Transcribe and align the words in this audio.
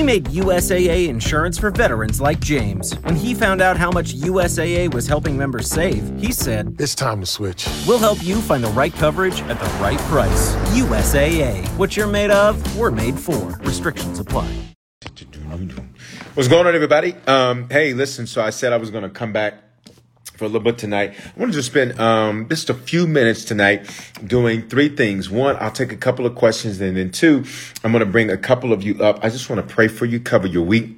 We 0.00 0.06
made 0.06 0.24
USAA 0.28 1.08
insurance 1.08 1.58
for 1.58 1.70
veterans 1.70 2.22
like 2.22 2.40
James. 2.40 2.94
When 3.00 3.14
he 3.14 3.34
found 3.34 3.60
out 3.60 3.76
how 3.76 3.90
much 3.90 4.14
USAA 4.14 4.94
was 4.94 5.06
helping 5.06 5.36
members 5.36 5.68
save, 5.68 6.18
he 6.18 6.32
said, 6.32 6.74
It's 6.78 6.94
time 6.94 7.20
to 7.20 7.26
switch. 7.26 7.68
We'll 7.86 7.98
help 7.98 8.24
you 8.24 8.40
find 8.40 8.64
the 8.64 8.70
right 8.70 8.94
coverage 8.94 9.42
at 9.42 9.60
the 9.60 9.66
right 9.78 9.98
price. 10.08 10.54
USAA. 10.72 11.68
What 11.76 11.98
you're 11.98 12.06
made 12.06 12.30
of, 12.30 12.78
we're 12.78 12.90
made 12.90 13.18
for. 13.18 13.50
Restrictions 13.60 14.18
apply. 14.18 14.50
What's 16.32 16.48
going 16.48 16.66
on, 16.66 16.74
everybody? 16.74 17.14
Um, 17.26 17.68
hey, 17.68 17.92
listen. 17.92 18.26
So 18.26 18.40
I 18.40 18.48
said 18.48 18.72
I 18.72 18.78
was 18.78 18.90
going 18.90 19.04
to 19.04 19.10
come 19.10 19.34
back 19.34 19.69
for 20.40 20.46
a 20.46 20.48
little 20.48 20.64
bit 20.64 20.78
tonight. 20.78 21.12
I 21.36 21.38
want 21.38 21.52
to 21.52 21.58
just 21.58 21.68
spend 21.68 22.00
um, 22.00 22.48
just 22.48 22.70
a 22.70 22.74
few 22.74 23.06
minutes 23.06 23.44
tonight 23.44 23.90
doing 24.26 24.66
three 24.70 24.88
things. 24.88 25.28
One, 25.28 25.54
I'll 25.60 25.70
take 25.70 25.92
a 25.92 25.98
couple 25.98 26.24
of 26.24 26.34
questions, 26.34 26.80
and 26.80 26.96
then 26.96 27.10
two, 27.10 27.44
I'm 27.84 27.92
going 27.92 28.00
to 28.00 28.10
bring 28.10 28.30
a 28.30 28.38
couple 28.38 28.72
of 28.72 28.82
you 28.82 29.04
up. 29.04 29.22
I 29.22 29.28
just 29.28 29.50
want 29.50 29.68
to 29.68 29.74
pray 29.74 29.86
for 29.86 30.06
you, 30.06 30.18
cover 30.18 30.46
your 30.46 30.64
week. 30.64 30.96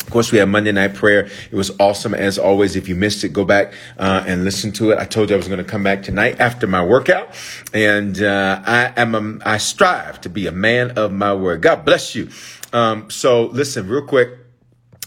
Of 0.00 0.10
course, 0.10 0.32
we 0.32 0.38
have 0.38 0.48
Monday 0.48 0.72
night 0.72 0.94
prayer. 0.94 1.28
It 1.52 1.54
was 1.54 1.70
awesome 1.78 2.12
as 2.12 2.40
always. 2.40 2.74
If 2.74 2.88
you 2.88 2.96
missed 2.96 3.22
it, 3.22 3.28
go 3.28 3.44
back 3.44 3.72
uh, 3.98 4.24
and 4.26 4.42
listen 4.42 4.72
to 4.72 4.90
it. 4.90 4.98
I 4.98 5.04
told 5.04 5.30
you 5.30 5.36
I 5.36 5.38
was 5.38 5.46
going 5.46 5.58
to 5.58 5.64
come 5.64 5.84
back 5.84 6.02
tonight 6.02 6.40
after 6.40 6.66
my 6.66 6.84
workout, 6.84 7.36
and 7.72 8.20
uh, 8.20 8.62
I 8.66 8.92
am 8.96 9.14
a, 9.14 9.48
I 9.48 9.58
strive 9.58 10.20
to 10.22 10.28
be 10.28 10.48
a 10.48 10.52
man 10.52 10.98
of 10.98 11.12
my 11.12 11.32
word. 11.34 11.62
God 11.62 11.84
bless 11.84 12.16
you. 12.16 12.30
Um, 12.72 13.10
so 13.10 13.44
listen, 13.44 13.86
real 13.86 14.02
quick. 14.02 14.41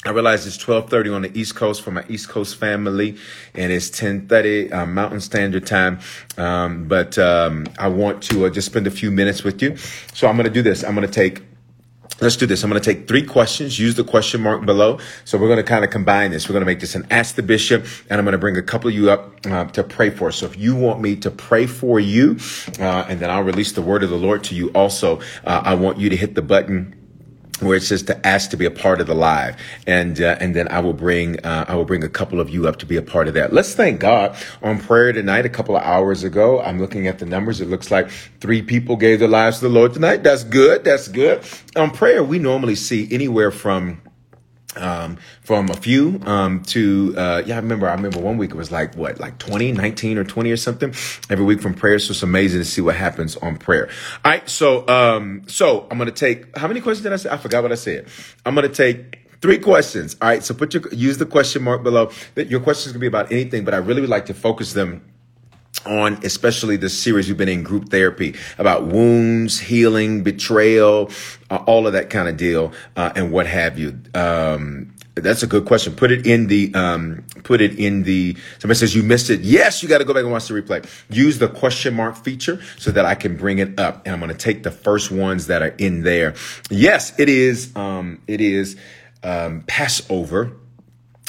I 0.05 0.11
realize 0.11 0.45
it's 0.45 0.55
1230 0.55 1.09
on 1.09 1.21
the 1.23 1.39
East 1.39 1.55
Coast 1.55 1.81
for 1.81 1.89
my 1.89 2.05
East 2.07 2.29
Coast 2.29 2.57
family, 2.57 3.17
and 3.55 3.71
it's 3.71 3.89
1030 3.89 4.71
uh, 4.71 4.85
Mountain 4.85 5.19
Standard 5.19 5.65
Time. 5.65 5.99
Um, 6.37 6.87
but 6.87 7.17
um, 7.17 7.65
I 7.79 7.87
want 7.87 8.21
to 8.23 8.45
uh, 8.45 8.51
just 8.51 8.67
spend 8.67 8.85
a 8.85 8.91
few 8.91 9.09
minutes 9.09 9.43
with 9.43 9.63
you. 9.63 9.75
So 10.13 10.27
I'm 10.27 10.35
going 10.35 10.45
to 10.45 10.53
do 10.53 10.61
this. 10.61 10.83
I'm 10.83 10.93
going 10.93 11.07
to 11.07 11.13
take 11.13 11.41
Let's 12.21 12.37
do 12.37 12.45
this. 12.45 12.63
I'm 12.63 12.69
going 12.69 12.81
to 12.81 12.93
take 12.93 13.09
three 13.09 13.23
questions. 13.23 13.77
Use 13.77 13.95
the 13.95 14.03
question 14.05 14.41
mark 14.41 14.65
below. 14.65 14.99
So 15.25 15.37
we're 15.37 15.49
going 15.49 15.57
to 15.57 15.63
kind 15.63 15.83
of 15.83 15.91
combine 15.91 16.31
this. 16.31 16.47
We're 16.47 16.53
going 16.53 16.61
to 16.61 16.65
make 16.65 16.79
this 16.79 16.95
an 16.95 17.05
Ask 17.11 17.35
the 17.35 17.43
Bishop, 17.43 17.85
and 18.09 18.19
I'm 18.19 18.23
going 18.23 18.31
to 18.31 18.37
bring 18.37 18.55
a 18.55 18.61
couple 18.61 18.87
of 18.87 18.95
you 18.95 19.11
up 19.11 19.45
uh, 19.45 19.65
to 19.65 19.83
pray 19.83 20.11
for. 20.11 20.31
So 20.31 20.45
if 20.45 20.57
you 20.57 20.77
want 20.77 21.01
me 21.01 21.17
to 21.17 21.29
pray 21.29 21.65
for 21.65 21.99
you, 21.99 22.37
uh, 22.79 23.05
and 23.09 23.19
then 23.19 23.29
I'll 23.29 23.43
release 23.43 23.73
the 23.73 23.81
word 23.81 24.01
of 24.01 24.11
the 24.11 24.15
Lord 24.15 24.45
to 24.45 24.55
you 24.55 24.69
also, 24.69 25.19
uh, 25.43 25.63
I 25.65 25.75
want 25.75 25.97
you 25.97 26.09
to 26.09 26.15
hit 26.15 26.35
the 26.35 26.41
button 26.41 27.04
where 27.61 27.77
it 27.77 27.83
says 27.83 28.03
to 28.03 28.27
ask 28.27 28.49
to 28.49 28.57
be 28.57 28.65
a 28.65 28.71
part 28.71 28.99
of 28.99 29.07
the 29.07 29.15
live, 29.15 29.55
and 29.87 30.19
uh, 30.21 30.37
and 30.39 30.55
then 30.55 30.67
I 30.67 30.79
will 30.79 30.93
bring 30.93 31.39
uh, 31.45 31.65
I 31.67 31.75
will 31.75 31.85
bring 31.85 32.03
a 32.03 32.09
couple 32.09 32.39
of 32.39 32.49
you 32.49 32.67
up 32.67 32.77
to 32.79 32.85
be 32.85 32.97
a 32.97 33.01
part 33.01 33.27
of 33.27 33.33
that. 33.35 33.53
Let's 33.53 33.73
thank 33.73 33.99
God 33.99 34.35
on 34.61 34.79
prayer 34.79 35.13
tonight. 35.13 35.45
A 35.45 35.49
couple 35.49 35.75
of 35.75 35.83
hours 35.83 36.23
ago, 36.23 36.61
I'm 36.61 36.79
looking 36.79 37.07
at 37.07 37.19
the 37.19 37.25
numbers. 37.25 37.61
It 37.61 37.69
looks 37.69 37.91
like 37.91 38.09
three 38.39 38.61
people 38.61 38.95
gave 38.95 39.19
their 39.19 39.27
lives 39.27 39.59
to 39.59 39.67
the 39.67 39.73
Lord 39.73 39.93
tonight. 39.93 40.23
That's 40.23 40.43
good. 40.43 40.83
That's 40.83 41.07
good. 41.07 41.43
On 41.75 41.91
prayer, 41.91 42.23
we 42.23 42.39
normally 42.39 42.75
see 42.75 43.07
anywhere 43.11 43.51
from 43.51 44.01
um, 44.77 45.17
from 45.41 45.69
a 45.69 45.75
few 45.75 46.19
um, 46.25 46.61
to 46.63 47.13
uh, 47.17 47.43
yeah 47.45 47.55
i 47.55 47.59
remember 47.59 47.87
i 47.89 47.93
remember 47.93 48.19
one 48.19 48.37
week 48.37 48.51
it 48.51 48.57
was 48.57 48.71
like 48.71 48.95
what 48.95 49.19
like 49.19 49.37
20 49.37 49.71
19 49.71 50.17
or 50.17 50.23
20 50.23 50.51
or 50.51 50.57
something 50.57 50.89
every 51.29 51.45
week 51.45 51.61
from 51.61 51.73
prayer 51.73 51.99
so 51.99 52.11
it's 52.11 52.23
amazing 52.23 52.59
to 52.59 52.65
see 52.65 52.81
what 52.81 52.95
happens 52.95 53.35
on 53.37 53.57
prayer 53.57 53.89
all 54.23 54.31
right 54.31 54.49
so 54.49 54.87
um 54.87 55.43
so 55.47 55.87
i'm 55.91 55.97
gonna 55.97 56.11
take 56.11 56.57
how 56.57 56.67
many 56.67 56.81
questions 56.81 57.03
did 57.03 57.13
i 57.13 57.15
say 57.15 57.29
i 57.29 57.37
forgot 57.37 57.63
what 57.63 57.71
i 57.71 57.75
said 57.75 58.07
i'm 58.45 58.55
gonna 58.55 58.69
take 58.69 59.21
Three 59.41 59.59
questions. 59.59 60.15
All 60.21 60.29
right. 60.29 60.43
So 60.43 60.55
put 60.55 60.73
your 60.73 60.91
use 60.91 61.19
the 61.19 61.25
question 61.27 61.61
mark 61.61 61.83
below. 61.83 62.09
Your 62.35 62.59
questions 62.61 62.93
can 62.93 62.99
be 62.99 63.05
about 63.05 63.31
anything, 63.31 63.63
but 63.63 63.75
I 63.75 63.77
really 63.77 64.01
would 64.01 64.09
like 64.09 64.25
to 64.25 64.33
focus 64.33 64.73
them 64.73 65.03
on 65.85 66.13
especially 66.23 66.77
the 66.77 66.89
series 66.89 67.27
we've 67.27 67.37
been 67.37 67.49
in 67.49 67.63
group 67.63 67.89
therapy 67.89 68.35
about 68.57 68.87
wounds, 68.87 69.59
healing, 69.59 70.23
betrayal, 70.23 71.11
uh, 71.49 71.57
all 71.67 71.87
of 71.87 71.93
that 71.93 72.09
kind 72.09 72.27
of 72.27 72.37
deal, 72.37 72.73
uh, 72.95 73.11
and 73.15 73.31
what 73.31 73.47
have 73.47 73.77
you. 73.77 73.99
Um, 74.13 74.93
that's 75.15 75.43
a 75.43 75.47
good 75.47 75.65
question. 75.65 75.95
Put 75.95 76.11
it 76.11 76.27
in 76.27 76.47
the, 76.47 76.73
um, 76.75 77.23
put 77.43 77.61
it 77.61 77.79
in 77.79 78.03
the, 78.03 78.35
somebody 78.59 78.77
says 78.77 78.93
you 78.93 79.01
missed 79.01 79.29
it. 79.29 79.41
Yes, 79.41 79.81
you 79.81 79.87
got 79.87 79.99
to 79.99 80.05
go 80.05 80.13
back 80.13 80.23
and 80.23 80.31
watch 80.31 80.47
the 80.47 80.53
replay. 80.53 80.85
Use 81.09 81.39
the 81.39 81.47
question 81.47 81.93
mark 81.93 82.17
feature 82.17 82.61
so 82.77 82.91
that 82.91 83.05
I 83.05 83.15
can 83.15 83.37
bring 83.37 83.59
it 83.59 83.79
up. 83.79 84.05
And 84.05 84.13
I'm 84.13 84.19
going 84.19 84.31
to 84.31 84.37
take 84.37 84.63
the 84.63 84.71
first 84.71 85.11
ones 85.11 85.47
that 85.47 85.61
are 85.61 85.73
in 85.77 86.03
there. 86.03 86.35
Yes, 86.69 87.17
it 87.17 87.29
is, 87.29 87.73
um, 87.77 88.21
it 88.27 88.41
is, 88.41 88.75
um, 89.23 89.63
Passover 89.67 90.51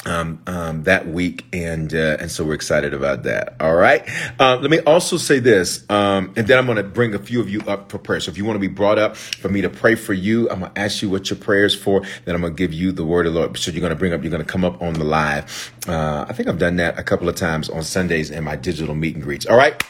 um, 0.05 0.41
um, 0.47 0.83
that 0.83 1.07
week, 1.07 1.45
and 1.51 1.93
uh, 1.93 2.17
and 2.19 2.31
so 2.31 2.45
we're 2.45 2.53
excited 2.53 2.93
about 2.93 3.23
that. 3.23 3.55
All 3.59 3.75
right. 3.75 4.07
Uh, 4.39 4.57
let 4.57 4.69
me 4.71 4.79
also 4.81 5.17
say 5.17 5.39
this, 5.39 5.89
um, 5.89 6.33
and 6.35 6.47
then 6.47 6.57
I'm 6.57 6.65
going 6.65 6.77
to 6.77 6.83
bring 6.83 7.13
a 7.13 7.19
few 7.19 7.41
of 7.41 7.49
you 7.49 7.61
up 7.61 7.91
for 7.91 7.97
prayer. 7.97 8.19
So 8.19 8.31
if 8.31 8.37
you 8.37 8.45
want 8.45 8.55
to 8.55 8.59
be 8.59 8.67
brought 8.67 8.99
up 8.99 9.15
for 9.17 9.49
me 9.49 9.61
to 9.61 9.69
pray 9.69 9.95
for 9.95 10.13
you, 10.13 10.49
I'm 10.49 10.59
going 10.59 10.71
to 10.71 10.79
ask 10.79 11.01
you 11.01 11.09
what 11.09 11.29
your 11.29 11.39
prayers 11.39 11.75
for. 11.75 12.01
Then 12.25 12.35
I'm 12.35 12.41
going 12.41 12.53
to 12.53 12.57
give 12.57 12.73
you 12.73 12.91
the 12.91 13.05
word 13.05 13.25
of 13.25 13.33
the 13.33 13.39
Lord. 13.39 13.57
So 13.57 13.71
you're 13.71 13.81
going 13.81 13.91
to 13.91 13.95
bring 13.95 14.13
up, 14.13 14.23
you're 14.23 14.31
going 14.31 14.43
to 14.43 14.49
come 14.49 14.63
up 14.63 14.81
on 14.81 14.93
the 14.93 15.03
live. 15.03 15.73
Uh, 15.87 16.25
I 16.27 16.33
think 16.33 16.47
I've 16.47 16.59
done 16.59 16.77
that 16.77 16.97
a 16.99 17.03
couple 17.03 17.27
of 17.27 17.35
times 17.35 17.69
on 17.69 17.83
Sundays 17.83 18.29
in 18.31 18.43
my 18.43 18.55
digital 18.55 18.95
meet 18.95 19.15
and 19.15 19.23
greets. 19.23 19.45
All 19.45 19.57
right. 19.57 19.81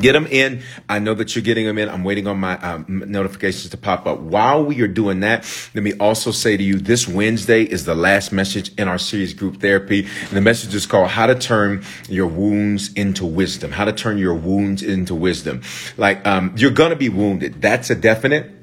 Get 0.00 0.12
them 0.12 0.26
in. 0.26 0.62
I 0.88 0.98
know 0.98 1.14
that 1.14 1.34
you're 1.34 1.42
getting 1.42 1.66
them 1.66 1.78
in. 1.78 1.88
I'm 1.88 2.04
waiting 2.04 2.26
on 2.26 2.38
my 2.38 2.58
um, 2.58 3.04
notifications 3.06 3.70
to 3.70 3.76
pop 3.76 4.06
up. 4.06 4.20
While 4.20 4.64
we 4.64 4.80
are 4.82 4.88
doing 4.88 5.20
that, 5.20 5.44
let 5.74 5.82
me 5.82 5.94
also 5.94 6.30
say 6.30 6.56
to 6.56 6.62
you, 6.62 6.78
this 6.78 7.06
Wednesday 7.08 7.62
is 7.62 7.84
the 7.84 7.94
last 7.94 8.32
message 8.32 8.72
in 8.78 8.88
our 8.88 8.98
series 8.98 9.34
group 9.34 9.60
therapy. 9.60 10.00
And 10.04 10.30
the 10.30 10.40
message 10.40 10.74
is 10.74 10.86
called 10.86 11.08
how 11.08 11.26
to 11.26 11.34
turn 11.34 11.84
your 12.08 12.26
wounds 12.26 12.92
into 12.94 13.24
wisdom, 13.24 13.72
how 13.72 13.84
to 13.84 13.92
turn 13.92 14.18
your 14.18 14.34
wounds 14.34 14.82
into 14.82 15.14
wisdom. 15.14 15.62
Like, 15.96 16.26
um, 16.26 16.52
you're 16.56 16.70
going 16.70 16.90
to 16.90 16.96
be 16.96 17.08
wounded. 17.08 17.60
That's 17.62 17.90
a 17.90 17.94
definite 17.94 18.57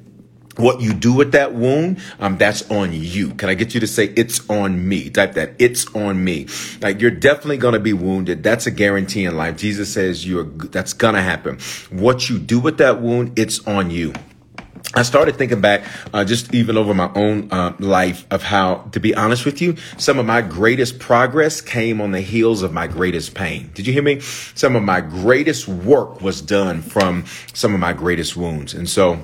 what 0.57 0.81
you 0.81 0.93
do 0.93 1.13
with 1.13 1.33
that 1.33 1.53
wound, 1.53 1.99
um, 2.19 2.37
that's 2.37 2.69
on 2.71 2.93
you. 2.93 3.33
Can 3.35 3.49
I 3.49 3.53
get 3.53 3.73
you 3.73 3.79
to 3.81 3.87
say 3.87 4.05
it's 4.15 4.47
on 4.49 4.87
me? 4.87 5.09
Type 5.09 5.33
that. 5.33 5.53
It's 5.59 5.93
on 5.95 6.23
me. 6.23 6.47
Like 6.81 7.01
you're 7.01 7.11
definitely 7.11 7.57
to 7.73 7.79
be 7.79 7.93
wounded. 7.93 8.43
That's 8.43 8.67
a 8.67 8.71
guarantee 8.71 9.25
in 9.25 9.35
life. 9.35 9.57
Jesus 9.57 9.93
says 9.93 10.25
you're, 10.25 10.43
that's 10.43 10.93
to 11.15 11.21
happen. 11.21 11.59
What 11.89 12.29
you 12.29 12.39
do 12.39 12.59
with 12.59 12.77
that 12.77 13.01
wound, 13.01 13.37
it's 13.37 13.65
on 13.67 13.91
you. 13.91 14.13
I 14.93 15.03
started 15.03 15.35
thinking 15.35 15.59
back, 15.59 15.83
uh, 16.13 16.23
just 16.23 16.53
even 16.53 16.77
over 16.77 16.93
my 16.93 17.11
own 17.15 17.51
uh, 17.51 17.75
life, 17.79 18.25
of 18.31 18.43
how, 18.43 18.87
to 18.93 18.99
be 19.01 19.13
honest 19.13 19.43
with 19.43 19.61
you, 19.61 19.75
some 19.97 20.19
of 20.19 20.25
my 20.25 20.41
greatest 20.41 20.99
progress 20.99 21.59
came 21.59 21.99
on 21.99 22.11
the 22.11 22.21
heels 22.21 22.61
of 22.61 22.71
my 22.71 22.87
greatest 22.87 23.33
pain. 23.33 23.71
Did 23.73 23.87
you 23.87 23.93
hear 23.93 24.03
me? 24.03 24.21
Some 24.21 24.75
of 24.77 24.83
my 24.83 25.01
greatest 25.01 25.67
work 25.67 26.21
was 26.21 26.39
done 26.39 26.81
from 26.81 27.25
some 27.53 27.73
of 27.73 27.81
my 27.81 27.91
greatest 27.91 28.37
wounds. 28.37 28.73
And 28.73 28.89
so, 28.89 29.19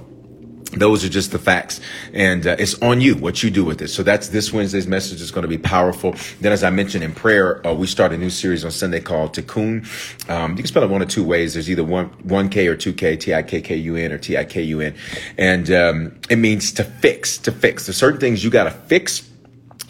those 0.72 1.04
are 1.04 1.10
just 1.10 1.32
the 1.32 1.40
facts. 1.40 1.82
And 2.14 2.46
uh, 2.48 2.56
it's 2.58 2.82
on 2.82 3.02
you 3.02 3.16
what 3.16 3.44
you 3.44 3.50
do 3.50 3.66
with 3.66 3.82
it. 3.82 3.90
So 3.90 4.04
that's 4.04 4.30
this 4.30 4.54
wednesday's 4.54 4.88
message 4.88 5.22
is 5.22 5.32
going 5.32 5.44
to 5.44 5.48
be 5.48 5.58
powerful. 5.58 6.16
Then 6.40 6.52
as 6.52 6.64
i 6.64 6.70
mentioned 6.70 7.04
in 7.04 7.14
prayer 7.14 7.66
uh, 7.66 7.74
we 7.74 7.88
start 7.88 8.14
a 8.14 8.18
new 8.18 8.30
series 8.30 8.64
on 8.66 8.72
sunday 8.72 9.00
called 9.00 9.36
tikkun. 9.36 10.30
Um, 10.30 10.52
you 10.52 10.58
can 10.58 10.68
spell 10.68 10.84
it 10.84 10.90
one 10.90 11.02
of 11.02 11.10
two 11.10 11.24
ways. 11.24 11.54
There's 11.54 11.70
either 11.70 11.84
one 11.84 12.10
1k 12.24 12.68
or 12.68 12.76
2k 12.76 13.20
t-i-k-k-u-n 13.20 14.12
or 14.12 14.18
t-i-k-u-n 14.18 14.96
and 15.38 15.72
um, 15.72 16.20
it 16.30 16.38
means 16.38 16.72
to 16.74 16.84
fix 16.84 17.38
to 17.40 17.52
fix. 17.52 17.86
There's 17.86 17.98
certain 17.98 18.20
things 18.20 18.44
you 18.44 18.50
got 18.50 18.66
to 18.66 18.72
fix 18.72 19.31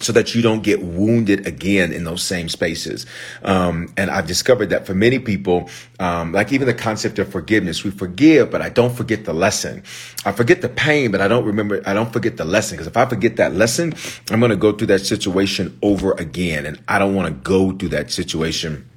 so 0.03 0.13
that 0.13 0.35
you 0.35 0.41
don't 0.41 0.63
get 0.63 0.81
wounded 0.81 1.47
again 1.47 1.91
in 1.91 2.03
those 2.03 2.23
same 2.23 2.49
spaces. 2.49 3.05
Um, 3.43 3.93
and 3.97 4.09
I've 4.09 4.27
discovered 4.27 4.69
that 4.71 4.85
for 4.85 4.93
many 4.93 5.19
people, 5.19 5.69
um, 5.99 6.31
like 6.31 6.51
even 6.51 6.67
the 6.67 6.73
concept 6.73 7.19
of 7.19 7.31
forgiveness, 7.31 7.83
we 7.83 7.91
forgive, 7.91 8.51
but 8.51 8.61
I 8.61 8.69
don't 8.69 8.93
forget 8.93 9.25
the 9.25 9.33
lesson. 9.33 9.83
I 10.25 10.31
forget 10.31 10.61
the 10.61 10.69
pain, 10.69 11.11
but 11.11 11.21
I 11.21 11.27
don't 11.27 11.45
remember, 11.45 11.81
I 11.85 11.93
don't 11.93 12.11
forget 12.11 12.37
the 12.37 12.45
lesson. 12.45 12.75
Because 12.75 12.87
if 12.87 12.97
I 12.97 13.05
forget 13.05 13.37
that 13.37 13.53
lesson, 13.53 13.93
I'm 14.29 14.39
going 14.39 14.51
to 14.51 14.55
go 14.55 14.71
through 14.71 14.87
that 14.87 15.05
situation 15.05 15.77
over 15.81 16.13
again. 16.13 16.65
And 16.65 16.81
I 16.87 16.99
don't 16.99 17.15
want 17.15 17.27
to 17.27 17.33
go 17.33 17.71
through 17.71 17.89
that 17.89 18.11
situation. 18.11 18.87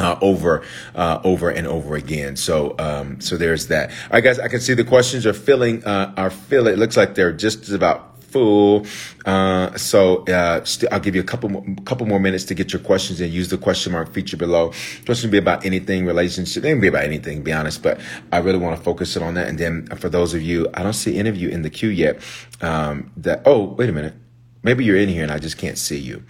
Uh, 0.00 0.16
over, 0.22 0.62
uh, 0.94 1.20
over 1.24 1.50
and 1.50 1.66
over 1.66 1.96
again. 1.96 2.36
So, 2.36 2.76
um, 2.78 3.20
so 3.20 3.36
there's 3.36 3.66
that. 3.66 3.90
All 3.90 3.96
right, 4.12 4.22
guys, 4.22 4.38
I 4.38 4.46
can 4.46 4.60
see 4.60 4.74
the 4.74 4.84
questions 4.84 5.26
are 5.26 5.32
filling, 5.32 5.84
uh, 5.84 6.14
are 6.16 6.30
filling. 6.30 6.74
It 6.74 6.78
looks 6.78 6.96
like 6.96 7.16
they're 7.16 7.32
just 7.32 7.68
about 7.70 8.07
full. 8.30 8.86
Uh, 9.24 9.76
so 9.76 10.24
uh, 10.26 10.64
st- 10.64 10.92
I'll 10.92 11.00
give 11.00 11.14
you 11.14 11.20
a 11.20 11.24
couple 11.24 11.48
more, 11.48 11.64
couple 11.84 12.06
more 12.06 12.20
minutes 12.20 12.44
to 12.44 12.54
get 12.54 12.72
your 12.72 12.80
questions 12.80 13.20
and 13.20 13.32
use 13.32 13.48
the 13.48 13.58
question 13.58 13.92
mark 13.92 14.12
feature 14.12 14.36
below. 14.36 14.72
Question 15.04 15.30
be 15.30 15.38
about 15.38 15.64
anything 15.64 16.06
relationship. 16.06 16.64
It 16.64 16.68
can 16.68 16.80
be 16.80 16.88
about 16.88 17.04
anything, 17.04 17.42
be 17.42 17.52
honest, 17.52 17.82
but 17.82 18.00
I 18.32 18.38
really 18.38 18.58
want 18.58 18.76
to 18.76 18.82
focus 18.82 19.16
it 19.16 19.22
on 19.22 19.34
that. 19.34 19.48
And 19.48 19.58
then 19.58 19.86
for 19.96 20.08
those 20.08 20.34
of 20.34 20.42
you, 20.42 20.68
I 20.74 20.82
don't 20.82 20.92
see 20.92 21.18
any 21.18 21.28
of 21.28 21.36
you 21.36 21.48
in 21.48 21.62
the 21.62 21.70
queue 21.70 21.90
yet. 21.90 22.20
Um, 22.60 23.12
that 23.16 23.42
oh 23.44 23.64
wait 23.64 23.88
a 23.88 23.92
minute, 23.92 24.14
maybe 24.62 24.84
you're 24.84 24.96
in 24.96 25.08
here 25.08 25.22
and 25.22 25.32
I 25.32 25.38
just 25.38 25.58
can't 25.58 25.78
see 25.78 25.98
you 25.98 26.22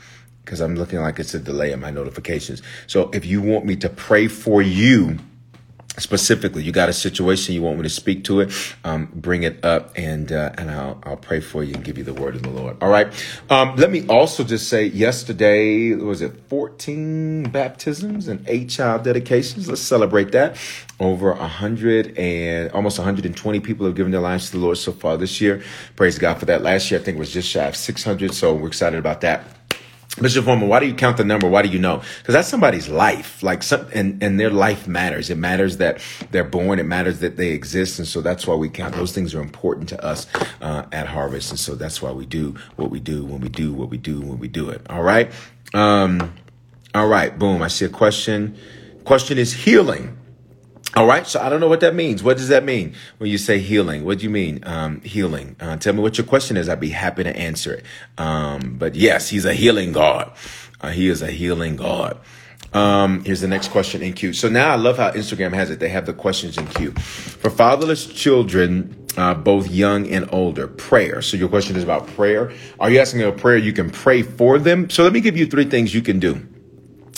because 0.45 0.61
I'm 0.61 0.77
looking 0.77 1.01
like 1.01 1.19
it's 1.19 1.35
a 1.35 1.39
delay 1.39 1.73
in 1.73 1.81
my 1.81 1.91
notifications. 1.91 2.63
So 2.87 3.11
if 3.13 3.27
you 3.27 3.43
want 3.43 3.67
me 3.67 3.77
to 3.77 3.89
pray 3.91 4.29
for 4.29 4.63
you 4.63 5.19
specifically 5.99 6.63
you 6.63 6.73
got 6.73 6.89
a 6.89 6.93
situation 6.93 7.55
you 7.55 7.63
want 7.63 7.77
me 7.77 7.83
to 7.83 7.89
speak 7.89 8.25
to 8.25 8.41
it 8.41 8.53
um, 8.85 9.09
bring 9.15 9.43
it 9.43 9.65
up 9.65 9.93
and 9.97 10.33
uh, 10.33 10.53
and 10.57 10.71
I'll, 10.71 10.99
I'll 11.05 11.17
pray 11.17 11.41
for 11.41 11.63
you 11.63 11.75
and 11.75 11.85
give 11.85 11.99
you 11.99 12.05
the 12.05 12.15
word 12.15 12.35
of 12.35 12.43
the 12.43 12.51
lord. 12.51 12.77
All 12.83 12.89
right. 12.89 13.13
Um, 13.51 13.77
let 13.77 13.91
me 13.91 14.07
also 14.09 14.45
just 14.45 14.69
say 14.69 14.87
yesterday 14.87 15.95
was 15.95 16.23
it 16.23 16.33
14 16.49 17.51
baptisms 17.51 18.29
and 18.29 18.45
eight 18.49 18.71
child 18.71 19.05
dedications? 19.05 19.69
Let's 19.69 19.81
celebrate 19.81 20.33
that. 20.33 20.57
Over 21.01 21.33
100 21.33 22.19
and 22.19 22.73
almost 22.73 22.99
120 22.99 23.61
people 23.61 23.87
have 23.87 23.95
given 23.95 24.13
their 24.13 24.21
lives 24.21 24.51
to 24.51 24.57
the 24.57 24.63
lord 24.65 24.79
so 24.79 24.93
far 24.93 25.17
this 25.17 25.41
year. 25.41 25.63
Praise 25.97 26.19
god 26.19 26.35
for 26.39 26.47
that. 26.47 26.63
Last 26.63 26.91
year 26.91 27.01
i 27.01 27.03
think 27.03 27.17
it 27.17 27.21
was 27.21 27.33
just 27.33 27.49
shy 27.49 27.65
of 27.65 27.77
600 27.77 28.35
so 28.35 28.55
we're 28.55 28.69
excited 28.69 28.99
about 28.99 29.21
that 29.21 29.58
Mr. 30.19 30.43
Foreman, 30.43 30.69
why 30.69 30.81
do 30.81 30.87
you 30.87 30.95
count 30.95 31.17
the 31.17 31.25
number? 31.25 31.49
Why 31.49 31.63
do 31.63 31.69
you 31.69 31.79
know? 31.79 32.03
Because 32.19 32.33
that's 32.33 32.49
somebody's 32.49 32.89
life. 32.89 33.43
Like 33.43 33.63
some, 33.63 33.87
and, 33.95 34.23
and 34.23 34.39
their 34.39 34.51
life 34.51 34.89
matters. 34.89 35.31
It 35.31 35.39
matters 35.39 35.77
that 35.77 36.01
they're 36.31 36.45
born. 36.45 36.79
It 36.79 36.87
matters 36.87 37.21
that 37.21 37.37
they 37.37 37.51
exist. 37.51 37.99
And 37.99 38.09
so 38.09 38.21
that's 38.21 38.47
why 38.47 38.55
we 38.57 38.69
count. 38.69 38.95
Those 38.95 39.13
things 39.13 39.35
are 39.35 39.41
important 39.41 39.89
to 39.91 40.05
us, 40.05 40.27
uh, 40.61 40.85
at 40.93 41.07
Harvest. 41.07 41.51
And 41.51 41.59
so 41.59 41.75
that's 41.75 42.03
why 42.03 42.11
we 42.11 42.27
do 42.27 42.57
what 42.77 42.91
we 42.91 43.01
do 43.01 43.25
when 43.25 43.41
we 43.41 43.49
do 43.49 43.73
what 43.73 43.91
we 43.91 43.99
do 43.99 44.21
when 44.21 44.39
we 44.39 44.49
do 44.49 44.71
it. 44.71 44.83
All 44.91 45.03
right. 45.03 45.31
Um, 45.73 46.35
all 46.95 47.09
right. 47.09 47.39
Boom. 47.39 47.63
I 47.63 47.69
see 47.69 47.85
a 47.85 47.89
question. 47.89 48.57
Question 49.05 49.39
is 49.39 49.53
healing. 49.53 50.19
All 50.97 51.07
right, 51.07 51.27
so 51.27 51.41
I 51.41 51.51
don't 51.51 51.61
know 51.61 51.69
what 51.69 51.81
that 51.81 51.95
means. 51.95 52.23
What 52.23 52.39
does 52.39 52.49
that 52.49 52.65
mean 52.65 52.95
when 53.19 53.31
you 53.31 53.37
say 53.37 53.59
healing? 53.59 54.05
What 54.05 54.19
do 54.19 54.25
you 54.25 54.31
mean 54.31 54.61
um, 54.65 55.01
healing? 55.03 55.55
Uh, 55.61 55.77
tell 55.77 55.93
me 55.93 56.01
what 56.01 56.17
your 56.17 56.27
question 56.27 56.57
is. 56.57 56.69
I'd 56.69 56.81
be 56.81 56.89
happy 56.89 57.23
to 57.25 57.37
answer 57.37 57.75
it. 57.75 57.85
Um, 58.17 58.77
but 58.79 58.95
yes, 58.95 59.29
he's 59.29 59.45
a 59.45 59.53
healing 59.53 59.93
God. 59.93 60.33
Uh, 60.81 60.89
he 60.89 61.09
is 61.09 61.21
a 61.21 61.31
healing 61.31 61.77
God. 61.77 62.19
Um, 62.73 63.23
here's 63.25 63.43
the 63.43 63.49
next 63.49 63.69
question 63.69 64.03
in 64.03 64.15
queue. 64.15 64.33
So 64.33 64.49
now 64.49 64.73
I 64.73 64.77
love 64.77 64.97
how 64.97 65.11
Instagram 65.13 65.53
has 65.53 65.71
it. 65.71 65.79
They 65.79 65.89
have 65.91 66.07
the 66.07 66.15
questions 66.15 66.57
in 66.57 66.67
queue 66.67 66.93
for 66.93 67.51
fatherless 67.51 68.07
children. 68.07 68.95
Uh, 69.17 69.35
both 69.35 69.69
young 69.69 70.07
and 70.09 70.29
older. 70.33 70.69
Prayer. 70.69 71.23
So 71.23 71.37
your 71.37 71.49
question 71.49 71.75
is 71.75 71.83
about 71.83 72.07
prayer. 72.09 72.53
Are 72.79 72.89
you 72.89 73.01
asking 73.01 73.23
a 73.23 73.33
prayer 73.33 73.57
you 73.57 73.73
can 73.73 73.91
pray 73.91 74.23
for 74.23 74.61
them? 74.61 74.89
So 74.91 75.03
let 75.03 75.13
me 75.13 75.21
give 75.21 75.37
you 75.37 75.47
three 75.47 75.65
things 75.65 75.93
you 75.93 76.03
can 76.03 76.21
do 76.21 76.47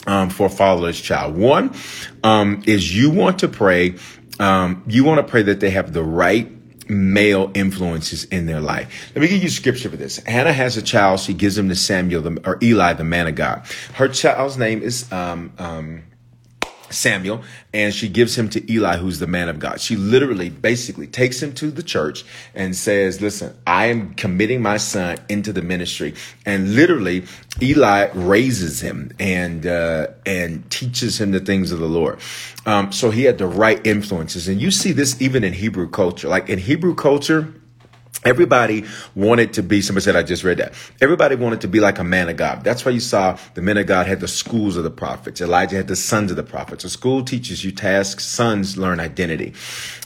um, 0.07 0.31
for 0.31 0.49
fatherless 0.49 1.01
child. 1.01 1.37
One 1.37 1.75
um, 2.23 2.63
is 2.67 2.95
you 2.95 3.11
want 3.11 3.41
to 3.41 3.49
pray. 3.49 3.97
Um, 4.39 4.83
you 4.87 5.05
want 5.05 5.25
to 5.25 5.31
pray 5.31 5.43
that 5.43 5.61
they 5.61 5.71
have 5.71 5.93
the 5.93 6.03
right 6.03 6.51
male 6.91 7.51
influences 7.55 8.25
in 8.25 8.47
their 8.47 8.61
life. 8.61 9.13
Let 9.15 9.23
me 9.23 9.29
give 9.29 9.43
you 9.43 9.49
scripture 9.49 9.89
for 9.89 9.97
this. 9.97 10.19
Hannah 10.19 10.53
has 10.53 10.77
a 10.77 10.83
child. 10.83 11.21
She 11.21 11.35
gives 11.35 11.57
him 11.57 11.69
to 11.69 11.77
Samuel 11.77 12.23
the, 12.23 12.41
or 12.45 12.59
Eli, 12.63 12.95
the 12.95 13.05
man 13.05 13.29
of 13.29 13.37
God. 13.37 13.63
Her 13.95 14.09
child's 14.09 14.59
name 14.59 14.83
is 14.83 15.11
um, 15.13 15.53
um, 15.59 16.03
Samuel 16.91 17.43
and 17.73 17.95
she 17.95 18.09
gives 18.09 18.37
him 18.37 18.49
to 18.51 18.73
Eli, 18.73 18.97
who's 18.97 19.19
the 19.19 19.27
man 19.27 19.49
of 19.49 19.59
God. 19.59 19.81
She 19.81 19.97
literally 19.97 20.51
basically 20.51 21.07
takes 21.07 21.43
him 21.43 21.53
to 21.55 21.71
the 21.71 21.83
church 21.83 22.25
and 22.55 22.75
says, 22.75 23.21
listen, 23.21 23.57
I 23.67 23.87
am 23.87 24.15
committing 24.15 24.63
my 24.63 24.77
son 24.77 25.19
into 25.29 25.53
the 25.53 25.63
ministry. 25.63 26.15
And 26.45 26.75
literally 26.75 27.25
Eli 27.63 28.11
raises 28.15 28.81
him 28.81 29.13
and, 29.19 29.67
uh, 29.67 30.09
and 30.27 30.69
teaches 30.71 31.21
him 31.21 31.31
the 31.31 31.41
things 31.41 31.73
of 31.73 31.79
the 31.79 31.89
Lord. 31.89 32.19
Um, 32.67 32.93
so 32.93 33.11
he 33.11 33.25
had 33.25 33.39
the 33.39 33.47
right 33.47 33.85
influences. 33.87 34.49
And 34.49 34.61
you 34.61 34.71
see 34.71 34.93
this 34.93 35.21
even 35.21 35.45
in 35.45 35.53
Hebrew 35.53 35.89
culture, 35.89 36.29
like 36.29 36.49
in 36.49 36.59
Hebrew 36.59 36.95
culture, 36.95 37.55
Everybody 38.25 38.85
wanted 39.15 39.55
to 39.55 39.63
be, 39.63 39.81
somebody 39.81 40.05
said, 40.05 40.15
I 40.15 40.23
just 40.23 40.45
read 40.45 40.59
that. 40.59 40.75
Everybody 41.01 41.37
wanted 41.37 41.63
to 41.63 41.69
be 41.69 41.81
like 41.81 41.99
a 41.99 42.05
man 42.05 42.29
of 42.29 42.37
God. 42.37 42.63
That's 42.63 42.85
why 42.85 42.93
you 42.93 43.01
saw 43.01 43.39
the 43.55 43.63
men 43.63 43.79
of 43.79 43.87
God 43.87 44.07
had 44.07 44.21
the 44.21 44.29
schools 44.29 44.77
of 44.77 44.85
the 44.85 44.91
prophets. 44.91 45.41
Elijah 45.41 45.77
had 45.77 45.89
the 45.89 45.97
sons 45.97 46.31
of 46.31 46.37
the 46.37 46.43
prophets. 46.43 46.85
A 46.85 46.91
school 46.91 47.25
teaches 47.25 47.65
you 47.65 47.73
tasks, 47.73 48.27
sons 48.27 48.77
learn 48.77 49.01
identity. 49.01 49.55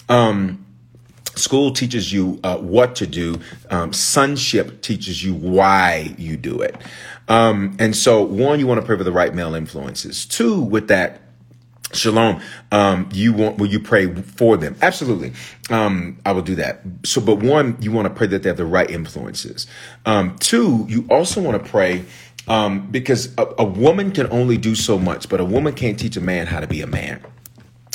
Um, 0.09 0.65
school 1.35 1.73
teaches 1.73 2.13
you 2.13 2.39
uh, 2.45 2.59
what 2.59 2.95
to 2.97 3.07
do. 3.07 3.41
Um, 3.71 3.93
sonship 3.93 4.81
teaches 4.81 5.25
you 5.25 5.35
why 5.35 6.15
you 6.17 6.37
do 6.37 6.61
it. 6.61 6.77
Um, 7.27 7.77
and 7.81 7.97
so, 7.97 8.23
one, 8.23 8.61
you 8.61 8.69
want 8.69 8.81
to 8.81 8.87
pray 8.87 8.97
for 8.97 9.05
the 9.05 9.13
right 9.13 9.35
male 9.35 9.57
influences. 9.57 10.25
Two, 10.25 10.61
with 10.61 10.89
that, 10.89 11.21
Shalom. 11.93 12.41
Um, 12.73 13.09
you 13.13 13.33
want, 13.33 13.59
will 13.59 13.69
you 13.69 13.79
pray 13.79 14.13
for 14.13 14.57
them? 14.57 14.77
Absolutely. 14.83 15.33
Um, 15.71 16.19
I 16.27 16.33
will 16.33 16.43
do 16.43 16.57
that. 16.57 16.81
So, 17.05 17.21
but 17.21 17.37
one, 17.37 17.77
you 17.81 17.93
want 17.93 18.09
to 18.09 18.15
pray 18.15 18.27
that 18.29 18.43
they 18.43 18.49
have 18.49 18.57
the 18.57 18.65
right 18.65 18.91
influences. 18.91 19.67
Um, 20.05 20.37
two, 20.39 20.87
you 20.89 21.07
also 21.09 21.41
want 21.41 21.63
to 21.63 21.71
pray, 21.71 22.05
um, 22.49 22.91
because 22.91 23.33
a, 23.39 23.47
a 23.59 23.65
woman 23.65 24.11
can 24.11 24.31
only 24.33 24.57
do 24.57 24.75
so 24.75 24.99
much, 24.99 25.29
but 25.29 25.41
a 25.41 25.45
woman 25.45 25.73
can't 25.75 25.99
teach 25.99 26.17
a 26.17 26.21
man 26.21 26.47
how 26.47 26.61
to 26.61 26.67
be 26.67 26.81
a 26.81 26.87
man. 26.87 27.23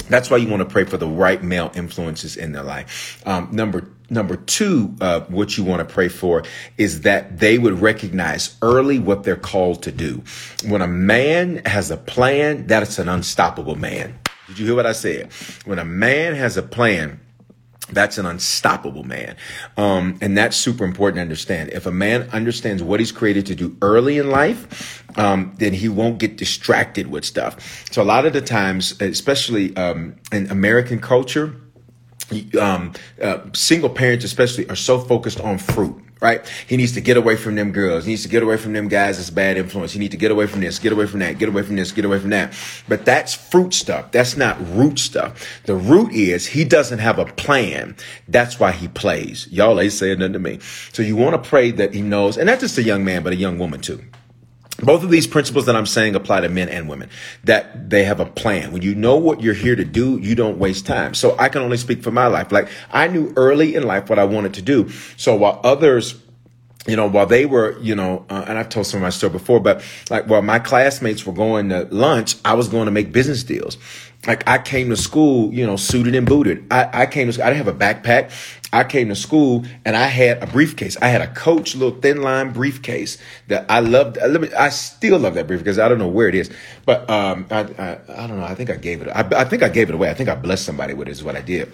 That's 0.10 0.30
why 0.30 0.38
you 0.38 0.50
want 0.50 0.62
to 0.62 0.70
pray 0.70 0.84
for 0.84 0.98
the 0.98 1.08
right 1.08 1.42
male 1.44 1.72
influences 1.76 2.36
in 2.36 2.52
their 2.52 2.64
life. 2.64 3.22
Um, 3.26 3.50
number 3.52 3.88
number 4.10 4.36
two, 4.36 4.96
uh, 5.02 5.22
what 5.22 5.58
you 5.58 5.64
want 5.64 5.88
to 5.88 5.94
pray 5.94 6.10
for 6.10 6.44
is 6.78 7.02
that 7.02 7.40
they 7.40 7.58
would 7.58 7.80
recognize 7.80 8.58
early 8.62 9.00
what 9.00 9.24
they're 9.24 9.36
called 9.36 9.84
to 9.84 9.92
do. 9.92 10.24
When 10.66 10.82
a 10.82 10.88
man 10.88 11.62
has 11.66 11.92
a 11.92 11.98
plan, 11.98 12.68
that 12.68 12.84
is 12.84 12.98
an 13.00 13.08
unstoppable 13.08 13.76
man. 13.76 14.18
Did 14.48 14.60
you 14.60 14.66
hear 14.66 14.76
what 14.76 14.88
I 14.88 14.94
said? 14.94 15.32
When 15.66 15.78
a 15.78 15.86
man 15.86 16.34
has 16.34 16.58
a 16.58 16.64
plan, 16.64 17.20
that's 17.92 18.18
an 18.18 18.26
unstoppable 18.26 19.04
man. 19.04 19.36
Um, 19.78 20.18
and 20.22 20.38
that's 20.38 20.56
super 20.58 20.84
important 20.84 21.18
to 21.18 21.22
understand. 21.22 21.70
If 21.70 21.86
a 21.86 21.92
man 21.92 22.30
understands 22.32 22.82
what 22.84 23.00
he's 23.00 23.12
created 23.12 23.46
to 23.48 23.56
do 23.56 23.76
early 23.82 24.18
in 24.18 24.30
life, 24.30 25.04
um, 25.18 25.54
then 25.58 25.74
he 25.74 25.90
won't 25.90 26.18
get 26.18 26.38
distracted 26.38 27.08
with 27.08 27.26
stuff. 27.26 27.86
So 27.92 28.02
a 28.02 28.06
lot 28.06 28.26
of 28.26 28.34
the 28.34 28.42
times, 28.42 29.00
especially 29.02 29.76
um, 29.76 30.16
in 30.32 30.50
American 30.52 31.00
culture, 31.00 31.56
um, 32.60 32.94
uh, 33.22 33.40
single 33.54 33.90
parents 33.90 34.24
especially 34.24 34.70
are 34.70 34.76
so 34.76 35.00
focused 35.00 35.40
on 35.40 35.58
fruit 35.58 36.04
right? 36.22 36.46
He 36.68 36.78
needs 36.78 36.92
to 36.94 37.02
get 37.02 37.18
away 37.18 37.36
from 37.36 37.56
them 37.56 37.72
girls. 37.72 38.06
He 38.06 38.12
needs 38.12 38.24
to 38.24 38.30
get 38.30 38.44
away 38.44 38.58
from 38.58 38.74
them 38.74 38.88
guys 38.88 39.18
that's 39.18 39.30
bad 39.30 39.58
influence. 39.58 39.94
He 39.94 40.00
needs 40.00 40.12
to 40.12 40.18
get 40.18 40.32
away 40.32 40.48
from 40.48 40.62
this, 40.62 40.80
get 40.80 40.92
away 40.92 41.06
from 41.06 41.20
that, 41.20 41.38
get 41.38 41.50
away 41.50 41.64
from 41.64 41.76
this, 41.76 41.92
get 41.92 42.06
away 42.06 42.20
from 42.20 42.32
that. 42.32 42.54
But 42.88 43.06
that's 43.06 43.34
fruit 43.34 43.74
stuff. 43.74 44.12
That's 44.12 44.36
not 44.36 44.58
root 44.76 45.00
stuff. 45.00 45.62
The 45.66 45.76
root 45.76 46.12
is 46.12 46.48
he 46.48 46.66
doesn't 46.66 47.00
have 47.00 47.20
a 47.20 47.26
plan. 47.26 47.96
That's 48.28 48.60
why 48.60 48.72
he 48.72 48.88
plays. 48.88 49.48
Y'all 49.50 49.80
ain't 49.80 49.94
saying 49.94 50.20
nothing 50.20 50.34
to 50.34 50.40
me. 50.40 50.60
So 50.92 51.04
you 51.04 51.16
want 51.16 51.42
to 51.42 51.50
pray 51.50 51.72
that 51.72 51.94
he 51.94 52.02
knows, 52.02 52.38
and 52.38 52.48
not 52.48 52.60
just 52.60 52.78
a 52.78 52.84
young 52.84 53.04
man, 53.06 53.24
but 53.24 53.34
a 53.34 53.38
young 53.38 53.58
woman 53.58 53.80
too. 53.80 54.04
Both 54.82 55.04
of 55.04 55.10
these 55.10 55.28
principles 55.28 55.66
that 55.66 55.76
I'm 55.76 55.86
saying 55.86 56.16
apply 56.16 56.42
to 56.42 56.50
men 56.50 56.70
and 56.70 56.90
women, 56.90 57.10
that 57.44 57.90
they 57.90 58.04
have 58.04 58.20
a 58.20 58.26
plan. 58.26 58.72
When 58.72 58.82
you 58.82 58.96
know 58.96 59.18
what 59.18 59.42
you're 59.42 59.54
here 59.54 59.76
to 59.76 59.86
do, 59.86 60.20
you 60.20 60.36
don't 60.36 60.58
waste 60.58 60.86
time. 60.86 61.14
So 61.14 61.36
I 61.38 61.50
can 61.50 61.62
only 61.62 61.78
speak 61.78 62.04
for 62.04 62.12
my 62.12 62.28
life. 62.28 62.52
Like 62.52 62.70
I 62.92 63.08
knew 63.08 63.34
early 63.36 63.76
in 63.76 63.84
life 63.84 64.10
what 64.10 64.20
I 64.20 64.26
wanted 64.26 64.54
to 64.56 64.62
do. 64.62 64.90
So 65.18 65.36
while 65.36 65.60
others 65.64 66.16
you 66.88 66.96
know, 66.96 67.08
while 67.08 67.26
they 67.26 67.46
were, 67.46 67.78
you 67.82 67.94
know, 67.94 68.26
uh, 68.30 68.46
and 68.48 68.58
I've 68.58 68.70
told 68.70 68.88
some 68.88 69.00
of 69.00 69.04
my 69.04 69.10
story 69.10 69.32
before, 69.32 69.60
but 69.60 69.84
like 70.10 70.28
while 70.28 70.42
my 70.42 70.60
classmates 70.60 71.26
were 71.26 71.34
going 71.34 71.70
to 71.70 71.88
lunch, 71.92 72.36
I 72.46 72.54
was 72.54 72.70
going 72.70 72.86
to 72.86 72.92
make 72.92 73.12
business 73.12 73.44
deals. 73.44 73.78
Like 74.28 74.48
I 74.48 74.58
came 74.58 74.90
to 74.90 74.98
school, 74.98 75.54
you 75.54 75.66
know, 75.66 75.78
suited 75.78 76.14
and 76.14 76.28
booted. 76.28 76.66
I, 76.72 77.04
I 77.04 77.06
came 77.06 77.28
to, 77.28 77.34
school, 77.34 77.46
I 77.46 77.54
didn't 77.54 77.66
have 77.66 77.76
a 77.76 77.80
backpack. 77.80 78.32
I 78.74 78.84
came 78.84 79.08
to 79.10 79.16
school 79.16 79.66
and 79.86 79.96
I 79.96 80.08
had 80.08 80.44
a 80.44 80.48
briefcase. 80.48 80.98
I 81.02 81.08
had 81.08 81.22
a 81.22 81.28
Coach 81.28 81.74
little 81.74 82.00
thin 82.00 82.22
line 82.22 82.52
briefcase 82.52 83.18
that 83.48 83.66
I 83.70 83.80
loved. 83.80 84.18
I 84.18 84.70
still 84.70 85.20
love 85.20 85.36
that 85.36 85.48
briefcase. 85.48 85.78
I 85.78 85.88
don't 85.88 86.00
know 86.00 86.08
where 86.10 86.28
it 86.28 86.36
is, 86.36 86.52
but 86.86 87.10
um, 87.10 87.48
I, 87.50 87.62
I, 87.62 88.00
I 88.24 88.28
don't 88.28 88.38
know. 88.40 88.46
I 88.46 88.56
think 88.56 88.70
I 88.70 88.76
gave 88.76 89.02
it. 89.02 89.08
I, 89.08 89.22
I 89.40 89.46
think 89.46 89.64
I 89.64 89.70
gave 89.70 89.90
it 89.90 89.96
away. 89.96 90.10
I 90.10 90.14
think 90.14 90.30
I 90.30 90.36
blessed 90.36 90.66
somebody 90.66 90.94
with 90.94 91.08
it. 91.08 91.12
Is 91.12 91.24
what 91.24 91.38
I 91.38 91.42
did. 91.42 91.72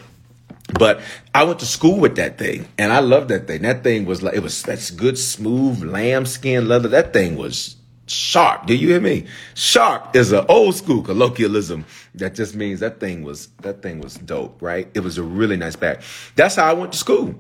But 0.80 1.02
I 1.34 1.44
went 1.44 1.60
to 1.60 1.66
school 1.66 2.00
with 2.00 2.16
that 2.16 2.38
thing, 2.38 2.68
and 2.78 2.92
I 2.92 3.00
loved 3.00 3.30
that 3.30 3.48
thing. 3.48 3.64
That 3.64 3.84
thing 3.84 4.06
was 4.06 4.24
like 4.24 4.36
it 4.36 4.42
was 4.42 4.62
that's 4.64 4.92
good, 4.92 5.18
smooth 5.18 5.84
lambskin 5.84 6.68
leather. 6.68 6.90
That 6.90 7.12
thing 7.12 7.38
was 7.38 7.76
sharp. 8.08 8.66
Do 8.66 8.76
you 8.76 8.90
hear 8.90 9.02
me? 9.02 9.26
Sharp 9.54 10.16
is 10.16 10.32
an 10.32 10.46
old 10.50 10.76
school 10.76 11.02
colloquialism 11.02 11.86
that 12.16 12.36
just 12.36 12.56
means 12.56 12.80
that 12.80 13.00
thing 13.00 13.24
was 13.24 13.48
that 13.62 13.82
thing 13.82 14.00
was 14.00 14.16
dope, 14.16 14.62
right? 14.62 14.90
It 14.94 15.02
was 15.02 15.18
a 15.18 15.24
really 15.24 15.58
nice 15.58 15.76
bag. 15.76 16.02
That's 16.36 16.56
how 16.56 16.70
I 16.70 16.74
went 16.74 16.92
to 16.94 16.98
school. 16.98 17.36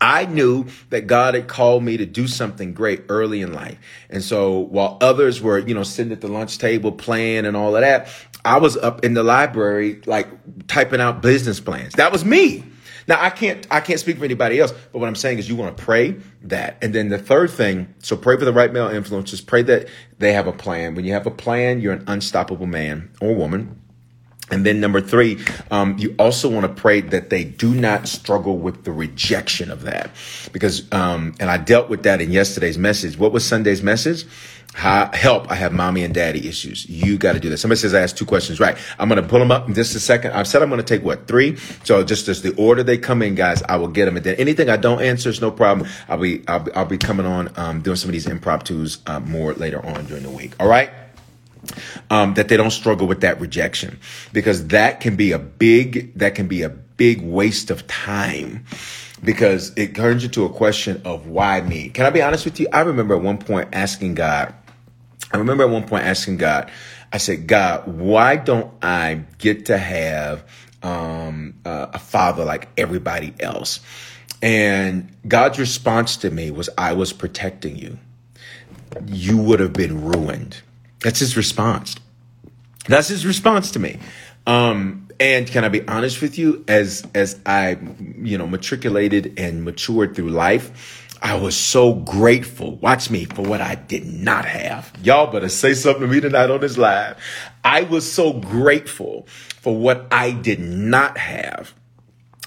I 0.00 0.26
knew 0.26 0.66
that 0.90 1.06
God 1.06 1.34
had 1.34 1.46
called 1.46 1.84
me 1.84 1.96
to 1.96 2.06
do 2.06 2.26
something 2.26 2.74
great 2.74 3.04
early 3.08 3.40
in 3.40 3.52
life. 3.52 3.78
And 4.10 4.22
so 4.22 4.58
while 4.58 4.98
others 5.00 5.40
were, 5.40 5.58
you 5.58 5.74
know, 5.74 5.84
sitting 5.84 6.12
at 6.12 6.20
the 6.20 6.28
lunch 6.28 6.58
table 6.58 6.90
playing 6.92 7.46
and 7.46 7.56
all 7.56 7.76
of 7.76 7.82
that, 7.82 8.08
I 8.44 8.58
was 8.58 8.76
up 8.76 9.04
in 9.04 9.14
the 9.14 9.22
library, 9.22 10.00
like 10.06 10.28
typing 10.66 11.00
out 11.00 11.22
business 11.22 11.60
plans. 11.60 11.94
That 11.94 12.12
was 12.12 12.24
me. 12.24 12.64
Now 13.08 13.22
I 13.22 13.30
can't 13.30 13.66
I 13.70 13.80
can't 13.80 14.00
speak 14.00 14.18
for 14.18 14.24
anybody 14.24 14.60
else, 14.60 14.72
but 14.92 14.98
what 14.98 15.08
I'm 15.08 15.14
saying 15.14 15.38
is 15.38 15.48
you 15.48 15.56
want 15.56 15.76
to 15.76 15.82
pray 15.82 16.16
that. 16.42 16.78
And 16.82 16.94
then 16.94 17.08
the 17.08 17.18
third 17.18 17.50
thing, 17.50 17.94
so 17.98 18.16
pray 18.16 18.36
for 18.36 18.44
the 18.44 18.52
right 18.52 18.72
male 18.72 18.88
influences, 18.88 19.40
pray 19.40 19.62
that 19.62 19.88
they 20.18 20.32
have 20.32 20.46
a 20.46 20.52
plan. 20.52 20.94
When 20.94 21.04
you 21.04 21.12
have 21.12 21.26
a 21.26 21.30
plan, 21.30 21.80
you're 21.80 21.92
an 21.92 22.04
unstoppable 22.06 22.66
man 22.66 23.10
or 23.20 23.34
woman. 23.34 23.80
And 24.50 24.64
then 24.64 24.80
number 24.80 25.00
three, 25.00 25.38
um, 25.70 25.98
you 25.98 26.14
also 26.18 26.48
want 26.48 26.66
to 26.66 26.80
pray 26.80 27.00
that 27.00 27.30
they 27.30 27.42
do 27.42 27.74
not 27.74 28.06
struggle 28.06 28.58
with 28.58 28.84
the 28.84 28.92
rejection 28.92 29.70
of 29.70 29.82
that, 29.82 30.10
because 30.52 30.90
um, 30.92 31.34
and 31.40 31.50
I 31.50 31.58
dealt 31.58 31.88
with 31.88 32.04
that 32.04 32.20
in 32.20 32.30
yesterday's 32.30 32.78
message. 32.78 33.18
What 33.18 33.32
was 33.32 33.44
Sunday's 33.44 33.82
message? 33.82 34.24
Help! 34.74 35.50
I 35.50 35.54
have 35.54 35.72
mommy 35.72 36.04
and 36.04 36.14
daddy 36.14 36.46
issues. 36.46 36.88
You 36.88 37.16
got 37.16 37.32
to 37.32 37.40
do 37.40 37.48
this. 37.48 37.62
Somebody 37.62 37.80
says 37.80 37.94
I 37.94 38.00
asked 38.00 38.18
two 38.18 38.26
questions. 38.26 38.60
Right. 38.60 38.76
I'm 38.98 39.08
going 39.08 39.20
to 39.20 39.26
pull 39.26 39.38
them 39.38 39.50
up 39.50 39.66
in 39.66 39.74
just 39.74 39.96
a 39.96 40.00
second. 40.00 40.32
I've 40.32 40.46
said 40.46 40.62
I'm 40.62 40.68
going 40.68 40.80
to 40.80 40.86
take 40.86 41.02
what 41.02 41.26
three. 41.26 41.56
So 41.84 42.04
just 42.04 42.28
as 42.28 42.42
the 42.42 42.54
order 42.56 42.82
they 42.82 42.98
come 42.98 43.22
in, 43.22 43.34
guys, 43.34 43.62
I 43.62 43.76
will 43.76 43.88
get 43.88 44.04
them. 44.04 44.16
And 44.16 44.24
then 44.24 44.34
anything 44.36 44.68
I 44.68 44.76
don't 44.76 45.00
answer 45.00 45.30
is 45.30 45.40
no 45.40 45.50
problem. 45.50 45.88
I'll 46.08 46.18
be 46.18 46.46
I'll 46.46 46.60
be, 46.60 46.72
I'll 46.72 46.84
be 46.84 46.98
coming 46.98 47.26
on 47.26 47.50
um, 47.56 47.80
doing 47.80 47.96
some 47.96 48.10
of 48.10 48.12
these 48.12 48.26
impromptus 48.26 48.98
uh, 49.06 49.18
more 49.20 49.54
later 49.54 49.84
on 49.84 50.04
during 50.04 50.22
the 50.22 50.30
week. 50.30 50.52
All 50.60 50.68
right 50.68 50.90
um, 52.10 52.34
that 52.34 52.48
they 52.48 52.56
don't 52.56 52.70
struggle 52.70 53.06
with 53.06 53.20
that 53.20 53.40
rejection. 53.40 53.98
Because 54.32 54.68
that 54.68 55.00
can 55.00 55.16
be 55.16 55.32
a 55.32 55.38
big 55.38 56.16
that 56.18 56.34
can 56.34 56.48
be 56.48 56.62
a 56.62 56.68
big 56.68 57.22
waste 57.22 57.70
of 57.70 57.86
time. 57.86 58.64
Because 59.24 59.72
it 59.76 59.94
turns 59.94 60.24
into 60.24 60.44
a 60.44 60.50
question 60.50 61.00
of 61.04 61.26
why 61.26 61.60
me. 61.62 61.88
Can 61.88 62.06
i 62.06 62.10
be 62.10 62.22
honest 62.22 62.44
with 62.44 62.60
you? 62.60 62.68
I 62.72 62.80
remember 62.80 63.14
at 63.14 63.22
one 63.22 63.38
point 63.38 63.68
asking 63.72 64.14
god 64.14 64.54
i 65.32 65.38
remember 65.38 65.64
at 65.64 65.70
one 65.70 65.86
point 65.86 66.04
asking 66.04 66.36
god 66.36 66.70
i 67.12 67.18
said 67.18 67.46
god 67.46 67.86
why 67.86 68.36
don't 68.36 68.72
i 68.82 69.20
get 69.38 69.66
to 69.66 69.76
have 69.76 70.44
um, 70.82 71.54
uh, 71.64 71.88
a 71.94 71.98
father 71.98 72.44
like 72.44 72.68
everybody 72.76 73.34
else? 73.40 73.80
And 74.42 75.10
god's 75.26 75.58
response 75.58 76.18
to 76.18 76.30
me 76.30 76.50
was 76.50 76.68
i 76.76 76.92
was 76.92 77.12
protecting 77.12 77.76
you. 77.76 77.98
You 79.06 79.38
would 79.38 79.60
have 79.60 79.72
been 79.72 80.04
ruined 80.04 80.62
that's 81.06 81.20
his 81.20 81.36
response. 81.36 81.94
That's 82.88 83.06
his 83.06 83.24
response 83.24 83.70
to 83.70 83.78
me. 83.78 84.00
Um, 84.44 85.06
and 85.20 85.46
can 85.46 85.64
I 85.64 85.68
be 85.68 85.86
honest 85.86 86.20
with 86.20 86.36
you? 86.36 86.64
As 86.66 87.06
as 87.14 87.38
I, 87.46 87.78
you 88.18 88.36
know, 88.36 88.48
matriculated 88.48 89.38
and 89.38 89.62
matured 89.62 90.16
through 90.16 90.30
life, 90.30 91.06
I 91.22 91.36
was 91.36 91.56
so 91.56 91.94
grateful. 91.94 92.74
Watch 92.78 93.08
me 93.08 93.24
for 93.24 93.42
what 93.42 93.60
I 93.60 93.76
did 93.76 94.04
not 94.04 94.46
have. 94.46 94.92
Y'all 95.00 95.30
better 95.30 95.48
say 95.48 95.74
something 95.74 96.02
to 96.02 96.08
me 96.08 96.18
tonight 96.18 96.50
on 96.50 96.60
this 96.60 96.76
live. 96.76 97.16
I 97.62 97.82
was 97.82 98.10
so 98.10 98.32
grateful 98.32 99.28
for 99.60 99.76
what 99.76 100.08
I 100.10 100.32
did 100.32 100.58
not 100.58 101.18
have 101.18 101.72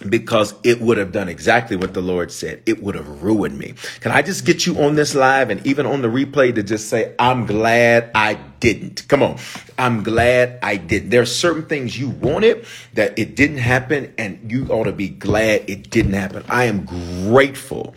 because 0.07 0.53
it 0.63 0.79
would 0.81 0.97
have 0.97 1.11
done 1.11 1.27
exactly 1.27 1.75
what 1.75 1.93
the 1.93 2.01
Lord 2.01 2.31
said. 2.31 2.61
It 2.65 2.81
would 2.81 2.95
have 2.95 3.23
ruined 3.23 3.57
me. 3.57 3.73
Can 3.99 4.11
I 4.11 4.21
just 4.21 4.45
get 4.45 4.65
you 4.65 4.79
on 4.81 4.95
this 4.95 5.15
live 5.15 5.49
and 5.49 5.65
even 5.65 5.85
on 5.85 6.01
the 6.01 6.07
replay 6.07 6.53
to 6.55 6.63
just 6.63 6.89
say, 6.89 7.13
I'm 7.19 7.45
glad 7.45 8.11
I 8.15 8.35
didn't. 8.59 9.07
Come 9.07 9.23
on. 9.23 9.37
I'm 9.77 10.03
glad 10.03 10.59
I 10.63 10.77
did. 10.77 11.11
There 11.11 11.21
are 11.21 11.25
certain 11.25 11.65
things 11.65 11.97
you 11.97 12.09
wanted 12.09 12.65
that 12.93 13.17
it 13.17 13.35
didn't 13.35 13.57
happen 13.57 14.13
and 14.17 14.51
you 14.51 14.67
ought 14.67 14.85
to 14.85 14.93
be 14.93 15.09
glad 15.09 15.69
it 15.69 15.89
didn't 15.89 16.13
happen. 16.13 16.43
I 16.47 16.65
am 16.65 16.85
grateful. 16.85 17.95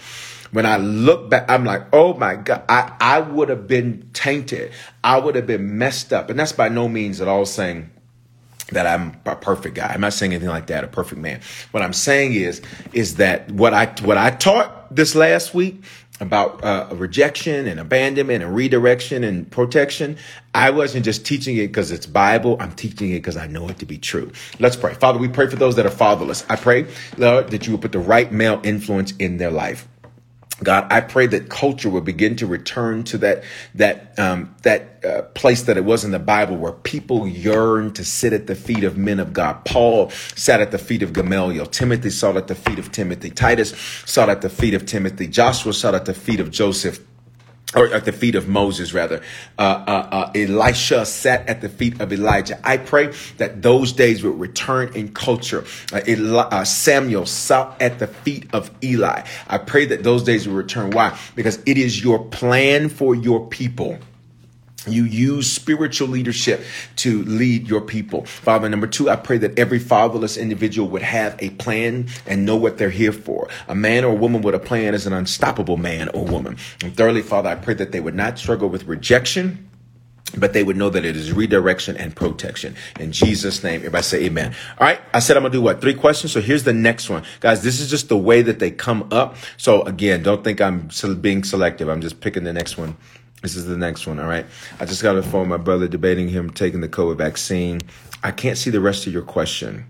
When 0.53 0.67
I 0.67 0.77
look 0.77 1.31
back, 1.31 1.51
I'm 1.51 1.65
like, 1.65 1.87
oh 1.95 2.13
my 2.15 2.35
God, 2.35 2.63
I, 2.69 2.95
I 3.01 3.21
would 3.21 3.49
have 3.49 3.67
been 3.67 4.11
tainted. 4.13 4.71
I 5.03 5.19
would 5.19 5.35
have 5.35 5.47
been 5.47 5.79
messed 5.79 6.13
up. 6.13 6.29
And 6.29 6.39
that's 6.39 6.53
by 6.53 6.69
no 6.69 6.89
means 6.89 7.23
at 7.23 7.29
all 7.29 7.47
saying, 7.47 7.91
that 8.73 8.87
I'm 8.87 9.21
a 9.27 9.37
perfect 9.37 9.75
guy. 9.75 9.93
I'm 9.93 10.01
not 10.01 10.13
saying 10.13 10.33
anything 10.33 10.49
like 10.49 10.67
that, 10.67 10.85
a 10.85 10.89
perfect 10.89 11.21
man. 11.21 11.41
What 11.71 11.83
I'm 11.83 11.93
saying 11.93 12.35
is, 12.35 12.63
is 12.93 13.17
that 13.17 13.51
what 13.51 13.75
I 13.75 13.87
what 14.03 14.19
I 14.19 14.31
taught 14.31 14.95
this 14.95 15.15
last 15.15 15.55
week 15.55 15.83
about 16.21 16.63
uh, 16.63 16.89
rejection 16.93 17.67
and 17.67 17.81
abandonment 17.81 18.43
and 18.43 18.55
redirection 18.55 19.25
and 19.25 19.51
protection, 19.51 20.17
I 20.55 20.71
wasn't 20.71 21.05
just 21.05 21.27
teaching 21.27 21.57
it 21.57 21.69
because 21.69 21.91
it's 21.91 22.07
Bible. 22.07 22.57
I'm 22.61 22.73
teaching 22.73 23.11
it 23.11 23.17
because 23.17 23.37
I 23.37 23.47
know 23.47 23.69
it 23.69 23.79
to 23.81 23.87
be 23.87 23.99
true. 23.99 24.31
Let's 24.61 24.77
pray. 24.77 24.95
Father, 24.95 25.19
we 25.19 25.29
pray 25.29 25.49
for 25.49 25.57
those 25.57 25.77
that 25.77 25.87
are 25.87 25.91
fatherless. 25.91 26.45
I 26.49 26.57
pray, 26.57 26.87
Lord, 27.19 27.51
that 27.51 27.67
you 27.67 27.73
will 27.73 27.81
put 27.81 27.93
the 27.93 27.99
right 27.99 28.31
male 28.31 28.61
influence 28.63 29.13
in 29.19 29.39
their 29.39 29.51
life. 29.51 29.89
God, 30.65 30.87
I 30.91 31.01
pray 31.01 31.27
that 31.29 31.49
culture 31.49 31.91
will 31.91 32.01
begin 32.01 32.37
to 32.37 32.47
return 32.47 33.05
to 33.05 33.19
that 33.19 33.45
that 33.75 34.19
um, 34.19 34.55
that 34.63 35.05
uh, 35.05 35.23
place 35.35 35.63
that 35.63 35.77
it 35.77 35.85
was 35.85 36.05
in 36.05 36.11
the 36.11 36.19
Bible, 36.19 36.57
where 36.57 36.73
people 36.73 37.27
yearn 37.27 37.93
to 37.95 38.05
sit 38.05 38.33
at 38.33 38.47
the 38.47 38.55
feet 38.55 38.85
of 38.85 38.97
men 38.97 39.21
of 39.21 39.33
God. 39.33 39.65
Paul 39.65 40.11
sat 40.11 40.61
at 40.61 40.71
the 40.71 40.79
feet 40.79 41.03
of 41.03 41.13
Gamaliel. 41.13 41.67
Timothy 41.67 42.11
sat 42.11 42.37
at 42.37 42.49
the 42.49 42.55
feet 42.55 42.79
of 42.79 42.93
Timothy. 42.93 43.31
Titus 43.31 43.71
sat 44.07 44.29
at 44.29 44.43
the 44.43 44.51
feet 44.51 44.75
of 44.75 44.87
Timothy. 44.87 45.27
Joshua 45.27 45.73
sat 45.73 45.95
at 45.95 46.05
the 46.05 46.15
feet 46.15 46.41
of 46.41 46.51
Joseph 46.51 47.01
or 47.75 47.93
at 47.93 48.05
the 48.05 48.13
feet 48.13 48.35
of 48.35 48.49
Moses, 48.49 48.93
rather. 48.93 49.23
Uh, 49.59 49.63
uh, 49.63 50.09
uh, 50.11 50.33
Elisha 50.35 51.07
sat 51.07 51.49
at 51.49 51.61
the 51.61 51.69
feet 51.69 52.01
of 52.01 52.13
Elijah. 52.13 52.61
I 52.65 52.77
pray 52.77 53.13
that 53.39 53.63
those 53.63 53.93
days 53.93 54.23
will 54.23 54.33
return 54.33 54.95
in 54.95 55.13
culture. 55.13 55.65
Uh, 55.93 56.01
Eli- 56.07 56.49
uh, 56.51 56.65
Samuel 56.65 57.27
sat 57.27 57.81
at 57.81 57.99
the 57.99 58.07
feet 58.07 58.47
of 58.53 58.71
Eli. 58.83 59.25
I 59.49 59.59
pray 59.59 59.87
that 59.87 60.03
those 60.03 60.23
days 60.23 60.47
will 60.47 60.55
return. 60.55 60.91
Why? 60.91 61.19
Because 61.35 61.61
it 61.65 61.79
is 61.79 62.03
your 62.03 62.25
plan 62.27 62.89
for 62.89 63.15
your 63.15 63.47
people 63.49 63.99
you 64.87 65.05
use 65.05 65.51
spiritual 65.51 66.09
leadership 66.09 66.63
to 66.97 67.23
lead 67.25 67.69
your 67.69 67.81
people. 67.81 68.25
Father, 68.25 68.69
number 68.69 68.87
two, 68.87 69.09
I 69.09 69.17
pray 69.17 69.39
that 69.39 69.59
every 69.59 69.79
fatherless 69.79 70.37
individual 70.37 70.89
would 70.91 71.03
have 71.03 71.37
a 71.39 71.51
plan 71.51 72.09
and 72.27 72.45
know 72.45 72.57
what 72.57 72.79
they're 72.79 72.91
here 72.91 73.13
for. 73.13 73.49
A 73.69 73.75
man 73.75 74.05
or 74.05 74.13
a 74.13 74.17
woman 74.17 74.43
with 74.43 74.55
a 74.55 74.59
plan 74.59 74.95
is 74.95 75.07
an 75.07 75.13
unstoppable 75.13 75.77
man 75.77 76.09
or 76.09 76.25
woman. 76.25 76.57
And 76.83 76.97
thirdly, 76.97 77.23
Father, 77.23 77.51
I 77.51 77.55
pray 77.55 77.75
that 77.75 77.93
they 77.93 78.01
would 78.01 78.15
not 78.15 78.39
struggle 78.39 78.69
with 78.69 78.85
rejection 78.85 79.69
but 80.35 80.55
they 80.55 80.63
would 80.63 80.77
know 80.77 80.89
that 80.89 81.05
it 81.05 81.15
is 81.15 81.31
redirection 81.31 81.97
and 81.97 82.17
protection. 82.17 82.75
In 82.99 83.13
Jesus' 83.13 83.63
name, 83.63 83.81
everybody 83.81 84.03
say 84.03 84.25
amen. 84.25 84.55
All 84.79 84.87
right. 84.87 84.99
I 85.13 85.19
said 85.19 85.37
I'm 85.37 85.43
going 85.43 85.53
to 85.53 85.59
do 85.59 85.63
what? 85.63 85.83
Three 85.83 85.93
questions. 85.93 86.33
So 86.33 86.41
here's 86.41 86.65
the 86.65 86.73
next 86.73 87.11
one. 87.11 87.25
Guys, 87.41 87.63
this 87.63 87.81
is 87.81 87.91
just 87.91 88.09
the 88.09 88.17
way 88.17 88.41
that 88.41 88.59
they 88.59 88.71
come 88.71 89.09
up. 89.11 89.37
So 89.59 89.83
again, 89.83 90.23
don't 90.23 90.43
think 90.43 90.61
I'm 90.61 90.89
being 91.21 91.45
selective. 91.45 91.89
I'm 91.89 92.01
just 92.01 92.21
picking 92.21 92.45
the 92.45 92.53
next 92.53 92.79
one 92.79 92.97
this 93.43 93.57
is 93.57 93.67
the 93.67 93.77
next 93.77 94.07
one, 94.07 94.19
all 94.19 94.29
right? 94.29 94.47
I 94.81 94.87
just 94.87 95.03
got 95.03 95.17
a 95.17 95.23
phone 95.23 95.49
my 95.49 95.57
brother 95.57 95.89
debating 95.89 96.29
him 96.29 96.51
taking 96.51 96.81
the 96.81 96.89
COVID 96.89 97.19
vaccine. 97.19 97.81
I 98.23 98.31
can't 98.31 98.57
see 98.57 98.71
the 98.71 98.81
rest 98.81 99.07
of 99.07 99.13
your 99.13 99.23
question. 99.23 99.87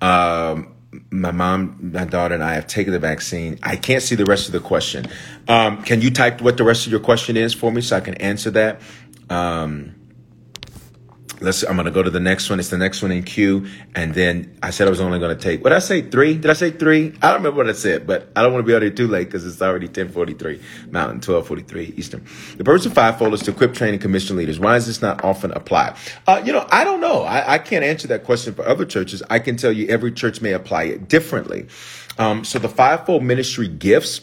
Um, 0.00 0.74
my 1.10 1.30
mom, 1.30 1.90
my 1.94 2.04
daughter, 2.04 2.34
and 2.34 2.44
I 2.44 2.54
have 2.54 2.66
taken 2.66 2.92
the 2.92 2.98
vaccine. 2.98 3.58
I 3.62 3.76
can't 3.76 4.02
see 4.02 4.14
the 4.14 4.26
rest 4.26 4.46
of 4.46 4.52
the 4.52 4.60
question. 4.60 5.06
Um, 5.48 5.82
can 5.82 6.02
you 6.02 6.10
type 6.10 6.42
what 6.42 6.58
the 6.58 6.64
rest 6.64 6.86
of 6.86 6.92
your 6.92 7.00
question 7.00 7.36
is 7.36 7.54
for 7.54 7.72
me 7.72 7.80
so 7.80 7.96
I 7.96 8.00
can 8.00 8.14
answer 8.14 8.50
that? 8.50 8.80
Um, 9.30 9.94
let's 11.42 11.62
i'm 11.64 11.76
to 11.76 11.90
go 11.90 12.02
to 12.02 12.10
the 12.10 12.20
next 12.20 12.48
one. 12.48 12.58
It's 12.58 12.70
the 12.70 12.78
next 12.78 13.02
one 13.02 13.10
in 13.10 13.22
queue. 13.22 13.66
And 13.94 14.14
then 14.14 14.56
i 14.62 14.70
said 14.70 14.86
i 14.86 14.90
was 14.90 15.00
only 15.00 15.18
to 15.18 15.34
take 15.36 15.62
what 15.62 15.72
i 15.72 15.78
say? 15.78 16.02
Three? 16.02 16.34
Did 16.34 16.50
i 16.50 16.54
say 16.54 16.70
three? 16.70 17.14
I 17.22 17.28
don't 17.28 17.38
remember 17.38 17.58
what 17.58 17.68
i 17.68 17.72
said 17.72 18.06
but 18.06 18.28
i 18.36 18.42
don't 18.42 18.52
want 18.52 18.64
to 18.64 18.66
be 18.66 18.74
out 18.74 18.82
here 18.82 18.90
too 18.90 19.08
late 19.08 19.24
because 19.26 19.46
it's 19.46 19.60
already 19.60 19.86
1043 19.86 20.60
mountain 20.90 21.16
1243 21.16 21.94
eastern. 21.96 22.24
The 22.56 22.64
purpose 22.64 22.86
of 22.86 22.94
fivefold 22.94 23.34
is 23.34 23.42
to 23.42 23.50
equip 23.50 23.74
train 23.74 23.92
and 23.92 24.00
commission 24.00 24.36
leaders. 24.36 24.58
Why 24.58 24.76
is 24.76 24.86
this 24.86 25.02
not 25.02 25.24
often 25.24 25.52
applied? 25.52 25.96
Uh, 26.26 26.42
you 26.44 26.52
know 26.52 26.66
i 26.70 26.84
don't 26.84 27.00
know. 27.00 27.22
I, 27.22 27.54
I, 27.54 27.58
can't 27.58 27.84
answer 27.84 28.08
that 28.08 28.24
question 28.24 28.54
for 28.54 28.66
other 28.66 28.84
churches. 28.84 29.22
I 29.28 29.38
can 29.38 29.56
tell 29.56 29.72
you 29.72 29.88
every 29.88 30.12
church 30.12 30.40
may 30.40 30.52
apply 30.52 30.84
it 30.84 31.08
differently. 31.08 31.66
Um, 32.18 32.44
so 32.44 32.58
the 32.58 32.68
fivefold 32.68 33.22
ministry 33.22 33.68
gifts 33.68 34.20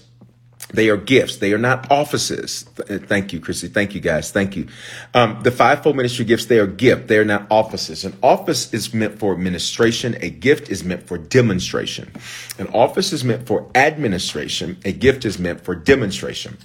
they 0.74 0.90
are 0.90 0.98
gifts. 0.98 1.38
They 1.38 1.54
are 1.54 1.58
not 1.58 1.92
offices. 1.92 2.64
Thank 2.64 3.34
you, 3.34 3.40
Chrissy. 3.40 3.70
Thank 3.70 3.96
you, 3.96 4.02
guys. 4.02 4.32
Thank 4.32 4.56
you. 4.56 4.68
Um, 5.14 5.40
the 5.44 5.52
fivefold 5.52 5.96
ministry 5.96 6.26
gifts, 6.26 6.46
they 6.46 6.60
are 6.60 6.68
gift. 6.68 7.08
They 7.08 7.18
are 7.18 7.26
not 7.26 7.48
offices. 7.50 8.06
An 8.06 8.16
office 8.22 8.74
is 8.74 8.94
meant 8.94 9.18
for 9.20 9.34
administration. 9.34 10.18
A 10.22 10.30
gift 10.30 10.70
is 10.70 10.84
meant 10.84 11.08
for 11.08 11.18
demonstration. 11.18 12.12
An 12.60 12.68
office 12.68 13.12
is 13.12 13.24
meant 13.24 13.48
for 13.48 13.70
administration. 13.74 14.78
A 14.86 14.92
gift 14.92 15.26
is 15.26 15.40
meant 15.40 15.62
for 15.62 15.74
demonstration 15.74 16.58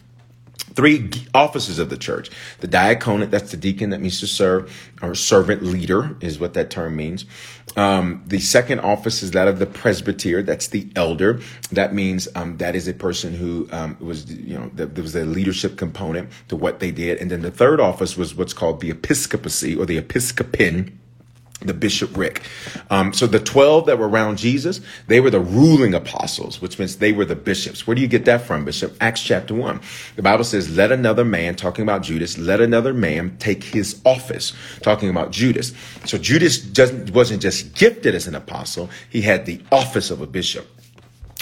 three 0.74 1.10
offices 1.32 1.78
of 1.78 1.90
the 1.90 1.96
church. 1.96 2.30
The 2.60 2.66
diaconate 2.66 3.30
that's 3.30 3.50
the 3.50 3.56
deacon 3.56 3.90
that 3.90 4.00
means 4.00 4.20
to 4.20 4.26
serve 4.26 4.92
or 5.02 5.14
servant 5.14 5.62
leader 5.62 6.16
is 6.20 6.38
what 6.38 6.54
that 6.54 6.70
term 6.70 6.96
means. 6.96 7.24
Um, 7.76 8.22
the 8.26 8.40
second 8.40 8.80
office 8.80 9.22
is 9.22 9.32
that 9.32 9.48
of 9.48 9.58
the 9.58 9.66
presbyter 9.66 10.42
that's 10.42 10.68
the 10.68 10.88
elder. 10.94 11.40
That 11.72 11.94
means 11.94 12.28
um, 12.34 12.58
that 12.58 12.74
is 12.74 12.86
a 12.88 12.94
person 12.94 13.34
who 13.34 13.68
um, 13.72 13.96
was 14.00 14.30
you 14.30 14.58
know 14.58 14.70
there 14.74 15.02
was 15.02 15.16
a 15.16 15.24
leadership 15.24 15.76
component 15.76 16.30
to 16.48 16.56
what 16.56 16.80
they 16.80 16.90
did. 16.90 17.18
And 17.18 17.30
then 17.30 17.42
the 17.42 17.50
third 17.50 17.80
office 17.80 18.16
was 18.16 18.34
what's 18.34 18.52
called 18.52 18.80
the 18.80 18.90
episcopacy 18.90 19.76
or 19.76 19.86
the 19.86 19.98
episcopin 19.98 20.98
the 21.60 21.74
bishopric. 21.74 22.42
Um, 22.90 23.12
so 23.12 23.26
the 23.26 23.40
12 23.40 23.86
that 23.86 23.98
were 23.98 24.08
around 24.08 24.38
Jesus, 24.38 24.80
they 25.06 25.20
were 25.20 25.30
the 25.30 25.40
ruling 25.40 25.94
apostles, 25.94 26.60
which 26.60 26.78
means 26.78 26.96
they 26.96 27.12
were 27.12 27.24
the 27.24 27.36
bishops. 27.36 27.86
Where 27.86 27.94
do 27.94 28.02
you 28.02 28.08
get 28.08 28.24
that 28.26 28.42
from, 28.42 28.64
Bishop? 28.64 28.96
Acts 29.00 29.22
chapter 29.22 29.54
1. 29.54 29.80
The 30.16 30.22
Bible 30.22 30.44
says, 30.44 30.76
let 30.76 30.92
another 30.92 31.24
man, 31.24 31.54
talking 31.56 31.82
about 31.82 32.02
Judas, 32.02 32.36
let 32.38 32.60
another 32.60 32.92
man 32.92 33.36
take 33.38 33.64
his 33.64 34.00
office, 34.04 34.52
talking 34.82 35.08
about 35.08 35.30
Judas. 35.30 35.72
So 36.04 36.18
Judas 36.18 36.66
wasn't 37.10 37.40
just 37.40 37.74
gifted 37.74 38.14
as 38.14 38.26
an 38.26 38.34
apostle, 38.34 38.90
he 39.08 39.22
had 39.22 39.46
the 39.46 39.60
office 39.72 40.10
of 40.10 40.20
a 40.20 40.26
bishop. 40.26 40.68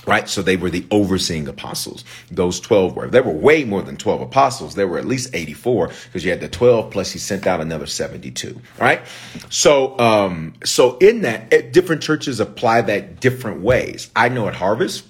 Right. 0.06 0.28
So 0.28 0.42
they 0.42 0.56
were 0.56 0.70
the 0.70 0.84
overseeing 0.90 1.46
apostles. 1.46 2.04
Those 2.30 2.58
12 2.58 2.96
were. 2.96 3.08
There 3.08 3.22
were 3.22 3.32
way 3.32 3.64
more 3.64 3.82
than 3.82 3.96
12 3.96 4.20
apostles. 4.20 4.74
There 4.74 4.88
were 4.88 4.98
at 4.98 5.06
least 5.06 5.30
84 5.32 5.88
because 5.88 6.24
you 6.24 6.30
had 6.30 6.40
the 6.40 6.48
12 6.48 6.90
plus 6.90 7.12
he 7.12 7.18
sent 7.18 7.46
out 7.46 7.60
another 7.60 7.86
72. 7.86 8.60
Right. 8.78 9.02
So, 9.48 9.98
um, 9.98 10.54
so 10.64 10.98
in 10.98 11.22
that, 11.22 11.52
eh, 11.52 11.62
different 11.70 12.02
churches 12.02 12.40
apply 12.40 12.82
that 12.82 13.20
different 13.20 13.60
ways. 13.60 14.10
I 14.16 14.28
know 14.28 14.48
at 14.48 14.54
Harvest, 14.54 15.04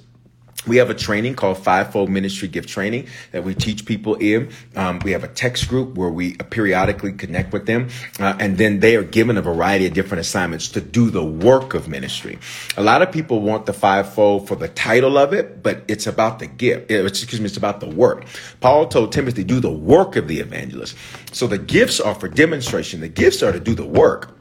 we 0.66 0.76
have 0.76 0.90
a 0.90 0.95
training 0.95 1.35
called 1.35 1.59
Fivefold 1.59 2.09
Ministry 2.09 2.49
Gift 2.49 2.69
Training 2.69 3.09
that 3.33 3.45
we 3.45 3.54
teach 3.54 3.85
people 3.85 4.14
in. 4.16 4.50
Um, 4.76 5.00
we 5.00 5.12
have 5.12 5.25
a 5.25 5.28
text 5.28 5.69
group 5.69 5.97
where 5.97 6.11
we 6.11 6.35
periodically 6.35 7.12
connect 7.12 7.52
with 7.52 7.66
them, 7.66 7.88
uh, 8.21 8.37
and 8.38 8.59
then 8.59 8.81
they 8.81 8.97
are 8.97 9.02
given 9.02 9.37
a 9.37 9.42
variety 9.42 9.87
of 9.87 9.95
different 9.95 10.21
assignments 10.21 10.69
to 10.69 10.81
do 10.81 11.11
the 11.11 11.25
work 11.25 11.75
of 11.75 11.88
ministry. 11.88 12.38
A 12.76 12.83
lot 12.83 13.02
of 13.02 13.11
people 13.11 13.40
want 13.40 13.66
the 13.66 13.73
fivefold 13.73 14.49
for 14.49 14.57
the 14.57 14.69
title 14.69 15.19
of 15.19 15.33
it, 15.33 15.62
but 15.62 15.83
it's 15.88 16.07
about 16.07 16.38
the 16.38 16.47
gift. 16.47 16.90
Eh, 16.90 17.04
excuse 17.04 17.40
me, 17.40 17.47
it's 17.47 17.57
about 17.57 17.81
the 17.81 17.88
work. 17.88 18.25
Paul 18.61 18.87
told 18.87 19.12
Timothy, 19.12 19.45
"Do 19.45 19.61
the 19.61 19.71
work 19.71 20.16
of 20.16 20.28
the 20.28 20.40
evangelist." 20.40 20.97
So 21.33 21.47
the 21.47 21.59
gifts 21.59 22.00
are 22.00 22.14
for 22.14 22.28
demonstration. 22.28 23.00
The 23.00 23.09
gifts 23.09 23.42
are 23.42 23.52
to 23.52 23.61
do 23.61 23.75
the 23.75 23.87
work. 23.87 24.37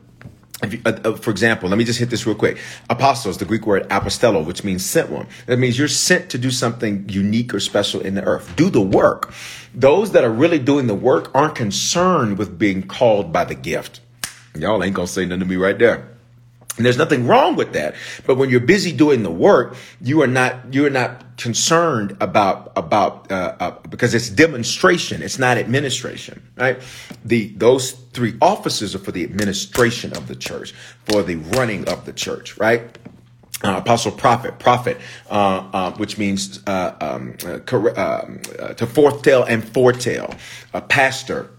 Uh, 0.62 0.68
uh, 1.03 1.13
for 1.13 1.32
example, 1.32 1.70
let 1.70 1.77
me 1.77 1.84
just 1.84 2.00
hit 2.00 2.10
this 2.10 2.25
real 2.25 2.36
quick. 2.36 2.58
Apostles, 2.89 3.38
the 3.38 3.46
Greek 3.46 3.65
word 3.65 3.88
apostello, 3.89 4.46
which 4.46 4.63
means 4.63 4.86
sent 4.86 5.10
one. 5.10 5.27
That 5.48 5.58
means 5.58 5.77
you're 5.77 5.88
sent 5.88 6.30
to 6.32 6.38
do 6.38 6.51
something 6.51 7.08
unique 7.10 7.53
or 7.53 7.60
special 7.60 8.01
in 8.01 8.15
the 8.15 8.24
earth. 8.24 8.56
Do 8.56 8.70
the 8.70 8.82
work. 8.82 9.34
Those 9.74 10.12
that 10.12 10.24
are 10.24 10.32
really 10.32 10.60
doing 10.60 10.88
the 10.88 10.96
work 10.96 11.32
aren't 11.34 11.56
concerned 11.56 12.38
with 12.38 12.60
being 12.60 12.84
called 12.84 13.32
by 13.34 13.46
the 13.46 13.56
gift. 13.56 14.01
Y'all 14.56 14.84
ain't 14.84 14.94
gonna 14.94 15.08
say 15.08 15.25
nothing 15.25 15.39
to 15.39 15.46
me 15.46 15.56
right 15.56 15.80
there. 15.80 16.08
And 16.78 16.86
there's 16.86 16.98
nothing 16.98 17.28
wrong 17.28 17.56
with 17.56 17.74
that. 17.74 17.96
But 18.25 18.36
when 18.38 18.50
you're 18.50 18.62
busy 18.62 18.94
doing 18.94 19.24
the 19.24 19.32
work, 19.32 19.75
you 20.01 20.22
are 20.22 20.28
not 20.28 20.74
you 20.74 20.86
are 20.86 20.90
not 20.90 21.38
concerned 21.38 22.16
about 22.22 22.72
about 22.78 23.30
uh, 23.32 23.56
uh, 23.60 23.72
because 23.90 24.13
it's 24.13 24.30
demonstration. 24.30 25.22
It's 25.22 25.38
not 25.38 25.58
administration, 25.58 26.42
right? 26.56 26.82
The 27.25 27.50
those 27.58 27.92
three 27.92 28.36
offices 28.42 28.96
are 28.96 29.00
for 29.00 29.12
the 29.12 29.24
administration 29.24 30.16
of 30.16 30.28
the 30.28 30.36
church, 30.36 30.74
for 31.06 31.24
the 31.24 31.36
running 31.36 31.88
of 31.90 32.06
the 32.06 32.13
church, 32.13 32.58
right? 32.58 32.98
Uh, 33.63 33.78
apostle 33.78 34.12
prophet 34.12 34.58
prophet 34.58 34.98
uh, 35.30 35.70
uh, 35.72 35.92
which 35.98 36.18
means 36.18 36.63
uh, 36.66 36.96
um, 37.00 37.36
uh, 37.46 37.60
um, 37.96 38.42
uh, 38.58 38.74
to 38.74 38.88
foretell 38.88 39.44
and 39.44 39.63
foretell 39.63 40.34
a 40.74 40.82
pastor 40.82 41.51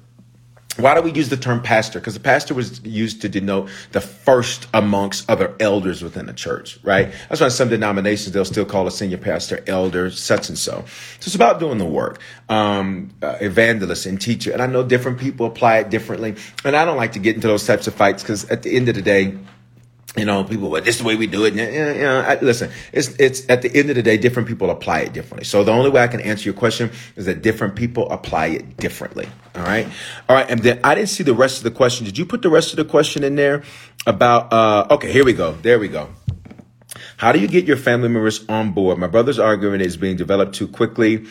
why 0.79 0.95
do 0.95 1.03
we 1.03 1.13
use 1.13 1.29
the 1.29 1.37
term 1.37 1.61
pastor? 1.61 2.01
Because 2.01 2.15
the 2.15 2.21
pastor 2.21 2.55
was 2.55 2.83
used 2.85 3.21
to 3.23 3.29
denote 3.29 3.69
the 3.93 4.01
first 4.01 4.67
amongst 4.73 5.29
other 5.29 5.55
elders 5.61 6.03
within 6.03 6.27
the 6.27 6.33
church, 6.33 6.79
right? 6.83 7.13
That's 7.29 7.41
why 7.41 7.49
in 7.49 7.51
some 7.51 7.69
denominations 7.69 8.33
they'll 8.33 8.45
still 8.47 8.65
call 8.65 8.87
a 8.87 8.91
senior 8.91 9.19
pastor 9.19 9.63
elder, 9.67 10.11
such 10.11 10.49
and 10.49 10.57
so. 10.57 10.85
So 11.21 11.27
it's 11.27 11.35
about 11.35 11.61
doing 11.61 11.77
the 11.77 11.85
work, 11.85 12.21
um, 12.49 13.11
uh, 13.23 13.37
evangelist 13.41 14.07
and 14.07 14.19
teacher. 14.19 14.51
And 14.53 14.63
I 14.63 14.67
know 14.67 14.83
different 14.83 15.19
people 15.19 15.45
apply 15.45 15.79
it 15.79 15.91
differently, 15.91 16.37
and 16.65 16.75
I 16.75 16.87
don't 16.87 16.97
like 16.97 17.13
to 17.13 17.19
get 17.19 17.35
into 17.35 17.49
those 17.49 17.67
types 17.67 17.87
of 17.87 17.95
fights 17.95 18.23
because 18.23 18.49
at 18.51 18.63
the 18.63 18.75
end 18.75 18.89
of 18.89 18.95
the 18.95 19.03
day, 19.03 19.37
you 20.17 20.27
know, 20.27 20.45
people, 20.45 20.69
well, 20.69 20.83
this 20.83 20.97
is 20.97 21.01
the 21.01 21.07
way 21.07 21.17
we 21.17 21.27
do 21.27 21.45
it. 21.47 21.55
I, 21.59 22.39
listen, 22.43 22.71
it's 22.93 23.09
it's 23.19 23.49
at 23.49 23.63
the 23.63 23.75
end 23.75 23.89
of 23.89 23.97
the 23.97 24.03
day, 24.03 24.19
different 24.19 24.47
people 24.47 24.71
apply 24.71 25.01
it 25.01 25.15
differently. 25.15 25.45
So 25.45 25.65
the 25.65 25.73
only 25.73 25.89
way 25.89 26.03
I 26.03 26.07
can 26.07 26.21
answer 26.21 26.45
your 26.45 26.55
question 26.55 26.91
is 27.17 27.25
that 27.25 27.41
different 27.41 27.77
people 27.77 28.11
apply 28.11 28.49
it 28.49 28.77
differently. 28.77 29.27
All 29.55 29.63
right, 29.63 29.87
all 30.29 30.37
right. 30.37 30.51
And 30.51 30.61
then 30.61 30.81
I 30.85 30.95
didn't 30.95 31.09
see 31.09 31.25
the 31.25 31.35
rest 31.35 31.59
of 31.59 31.65
the 31.65 31.71
question. 31.71 32.05
Did 32.05 32.19
you 32.19 32.27
put 32.27 32.43
the 32.43 32.51
rest 32.51 32.73
of 32.73 32.77
the 32.77 32.85
question 32.85 33.25
in 33.25 33.37
there 33.37 33.63
about? 34.07 34.53
uh 34.53 34.87
Okay, 34.91 35.11
here 35.11 35.25
we 35.25 35.33
go. 35.33 35.53
There 35.53 35.79
we 35.79 35.89
go. 35.89 36.11
How 37.17 37.33
do 37.33 37.39
you 37.39 37.49
get 37.49 37.65
your 37.65 37.79
family 37.79 38.09
members 38.09 38.47
on 38.49 38.73
board? 38.73 38.99
My 38.99 39.07
brother's 39.07 39.39
argument 39.39 39.83
is 39.83 39.97
being 39.97 40.17
developed 40.17 40.55
too 40.55 40.69
quickly. 40.69 41.27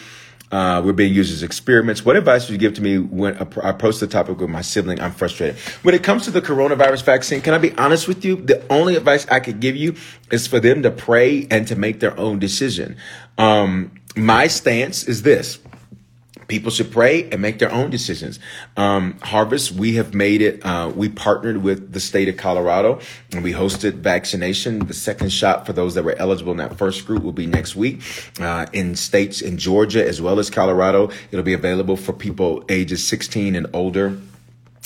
Uh, 0.51 0.81
we're 0.83 0.91
being 0.91 1.13
used 1.13 1.31
as 1.31 1.43
experiments. 1.43 2.03
What 2.03 2.17
advice 2.17 2.47
would 2.47 2.53
you 2.53 2.57
give 2.57 2.73
to 2.73 2.81
me 2.81 2.97
when 2.97 3.37
I 3.37 3.69
approach 3.69 3.99
the 3.99 4.07
topic 4.07 4.39
with 4.39 4.49
my 4.49 4.61
sibling? 4.61 4.99
I'm 4.99 5.11
frustrated. 5.11 5.57
When 5.83 5.95
it 5.95 6.03
comes 6.03 6.25
to 6.25 6.31
the 6.31 6.41
coronavirus 6.41 7.03
vaccine, 7.03 7.41
can 7.41 7.53
I 7.53 7.57
be 7.57 7.71
honest 7.77 8.07
with 8.07 8.25
you? 8.25 8.35
The 8.35 8.61
only 8.69 8.95
advice 8.97 9.25
I 9.29 9.39
could 9.39 9.61
give 9.61 9.77
you 9.77 9.95
is 10.29 10.47
for 10.47 10.59
them 10.59 10.83
to 10.83 10.91
pray 10.91 11.47
and 11.49 11.67
to 11.69 11.75
make 11.75 12.01
their 12.01 12.17
own 12.19 12.39
decision. 12.39 12.97
Um, 13.37 13.91
my 14.15 14.47
stance 14.47 15.05
is 15.05 15.21
this 15.21 15.57
people 16.51 16.69
should 16.69 16.91
pray 16.91 17.29
and 17.29 17.41
make 17.41 17.59
their 17.59 17.71
own 17.71 17.89
decisions. 17.89 18.37
Um, 18.75 19.17
Harvest, 19.21 19.71
we 19.71 19.95
have 19.95 20.13
made 20.13 20.41
it. 20.41 20.63
Uh, 20.65 20.91
we 20.93 21.07
partnered 21.07 21.63
with 21.63 21.93
the 21.93 22.01
state 22.01 22.27
of 22.27 22.35
Colorado 22.35 22.99
and 23.31 23.41
we 23.41 23.53
hosted 23.53 23.93
vaccination. 23.93 24.79
The 24.85 24.93
second 24.93 25.31
shot 25.31 25.65
for 25.65 25.71
those 25.71 25.95
that 25.95 26.03
were 26.03 26.15
eligible 26.19 26.51
in 26.51 26.57
that 26.57 26.77
first 26.77 27.07
group 27.07 27.23
will 27.23 27.31
be 27.31 27.47
next 27.47 27.77
week 27.77 28.01
uh, 28.41 28.65
in 28.73 28.97
states 28.97 29.41
in 29.41 29.57
Georgia 29.57 30.05
as 30.05 30.21
well 30.21 30.39
as 30.39 30.49
Colorado. 30.49 31.09
It'll 31.31 31.41
be 31.41 31.53
available 31.53 31.95
for 31.95 32.11
people 32.11 32.65
ages 32.67 33.07
16 33.07 33.55
and 33.55 33.67
older 33.71 34.17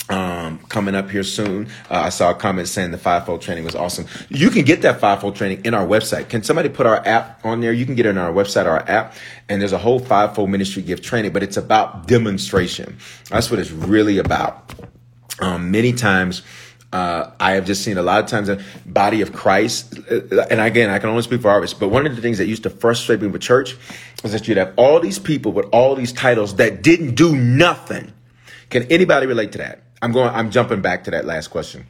um, 0.08 0.58
coming 0.68 0.94
up 0.94 1.10
here 1.10 1.22
soon. 1.22 1.66
Uh, 1.90 1.94
I 1.94 2.08
saw 2.10 2.30
a 2.30 2.34
comment 2.34 2.68
saying 2.68 2.90
the 2.90 2.98
fivefold 2.98 3.42
training 3.42 3.64
was 3.64 3.74
awesome. 3.74 4.06
You 4.28 4.50
can 4.50 4.64
get 4.64 4.82
that 4.82 5.00
fivefold 5.00 5.36
training 5.36 5.64
in 5.64 5.74
our 5.74 5.86
website. 5.86 6.28
Can 6.28 6.42
somebody 6.42 6.68
put 6.68 6.86
our 6.86 7.04
app 7.06 7.44
on 7.44 7.60
there? 7.60 7.72
You 7.72 7.86
can 7.86 7.94
get 7.94 8.06
it 8.06 8.10
on 8.10 8.18
our 8.18 8.32
website, 8.32 8.66
our 8.66 8.88
app, 8.88 9.14
and 9.48 9.60
there's 9.60 9.72
a 9.72 9.78
whole 9.78 9.98
fivefold 9.98 10.50
ministry 10.50 10.82
gift 10.82 11.04
training, 11.04 11.32
but 11.32 11.42
it's 11.42 11.56
about 11.56 12.06
demonstration. 12.06 12.98
That's 13.30 13.50
what 13.50 13.58
it's 13.58 13.70
really 13.70 14.18
about. 14.18 14.72
Um, 15.40 15.70
many 15.70 15.92
times, 15.92 16.42
uh, 16.92 17.32
I 17.40 17.52
have 17.52 17.66
just 17.66 17.82
seen 17.82 17.98
a 17.98 18.02
lot 18.02 18.22
of 18.22 18.30
times 18.30 18.46
the 18.46 18.62
body 18.86 19.20
of 19.20 19.32
Christ, 19.32 19.98
uh, 20.10 20.46
and 20.50 20.60
again, 20.60 20.88
I 20.88 20.98
can 20.98 21.10
only 21.10 21.22
speak 21.22 21.42
for 21.42 21.50
Harvest, 21.50 21.80
but 21.80 21.88
one 21.88 22.06
of 22.06 22.14
the 22.14 22.22
things 22.22 22.38
that 22.38 22.46
used 22.46 22.62
to 22.62 22.70
frustrate 22.70 23.20
me 23.20 23.28
with 23.28 23.42
church 23.42 23.76
is 24.22 24.32
that 24.32 24.46
you'd 24.46 24.56
have 24.56 24.72
all 24.76 25.00
these 25.00 25.18
people 25.18 25.52
with 25.52 25.66
all 25.72 25.94
these 25.94 26.12
titles 26.12 26.56
that 26.56 26.82
didn't 26.82 27.16
do 27.16 27.36
nothing. 27.36 28.12
Can 28.70 28.84
anybody 28.84 29.26
relate 29.26 29.52
to 29.52 29.58
that? 29.58 29.82
I'm 30.02 30.12
going, 30.12 30.30
I'm 30.34 30.50
jumping 30.50 30.82
back 30.82 31.04
to 31.04 31.10
that 31.12 31.24
last 31.24 31.48
question. 31.48 31.86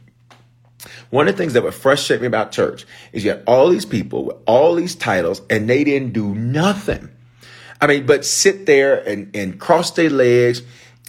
One 1.09 1.27
of 1.27 1.35
the 1.35 1.37
things 1.37 1.53
that 1.53 1.63
would 1.63 1.73
frustrate 1.73 2.21
me 2.21 2.27
about 2.27 2.51
church 2.51 2.85
is 3.11 3.23
you 3.23 3.31
had 3.31 3.43
all 3.47 3.69
these 3.69 3.85
people 3.85 4.25
with 4.25 4.37
all 4.45 4.75
these 4.75 4.95
titles 4.95 5.41
and 5.49 5.69
they 5.69 5.83
didn't 5.83 6.13
do 6.13 6.33
nothing. 6.35 7.09
I 7.79 7.87
mean, 7.87 8.05
but 8.05 8.25
sit 8.25 8.65
there 8.65 8.97
and, 9.07 9.35
and 9.35 9.59
cross 9.59 9.91
their 9.91 10.09
legs 10.09 10.61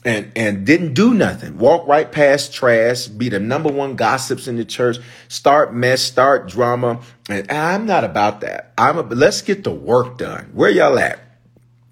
and, 0.05 0.33
and 0.37 0.67
didn't 0.67 0.95
do 0.95 1.15
nothing. 1.15 1.59
Walk 1.59 1.87
right 1.87 2.11
past 2.11 2.53
trash, 2.53 3.07
be 3.07 3.29
the 3.29 3.41
number 3.41 3.71
one 3.71 3.97
gossips 3.97 4.47
in 4.47 4.57
the 4.57 4.65
church, 4.65 4.99
start 5.29 5.75
mess, 5.75 6.03
start 6.03 6.49
drama. 6.49 7.01
And 7.29 7.51
I'm 7.51 7.87
not 7.87 8.05
about 8.05 8.41
that. 8.43 8.73
I'm 8.79 8.99
a, 8.99 9.03
let's 9.03 9.43
get 9.43 9.65
the 9.65 9.73
work 9.73 10.19
done. 10.19 10.51
Where 10.53 10.71
y'all 10.71 10.99
at? 10.99 11.21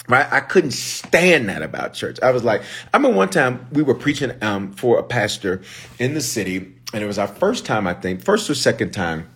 Right? 0.08 0.26
I 0.30 0.40
couldn't 0.40 0.70
stand 0.72 1.48
that 1.48 1.62
about 1.62 1.94
church. 1.94 2.18
I 2.22 2.30
was 2.30 2.44
like, 2.44 2.62
I 2.94 2.96
remember 2.96 3.16
one 3.16 3.28
time 3.28 3.66
we 3.72 3.82
were 3.82 3.94
preaching 3.94 4.32
um, 4.40 4.72
for 4.72 4.98
a 4.98 5.02
pastor 5.02 5.62
in 5.98 6.14
the 6.14 6.20
city, 6.20 6.72
and 6.92 7.02
it 7.02 7.06
was 7.06 7.18
our 7.18 7.26
first 7.26 7.66
time, 7.66 7.86
I 7.86 7.94
think, 7.94 8.22
first 8.22 8.48
or 8.48 8.54
second 8.54 8.92
time 8.92 9.28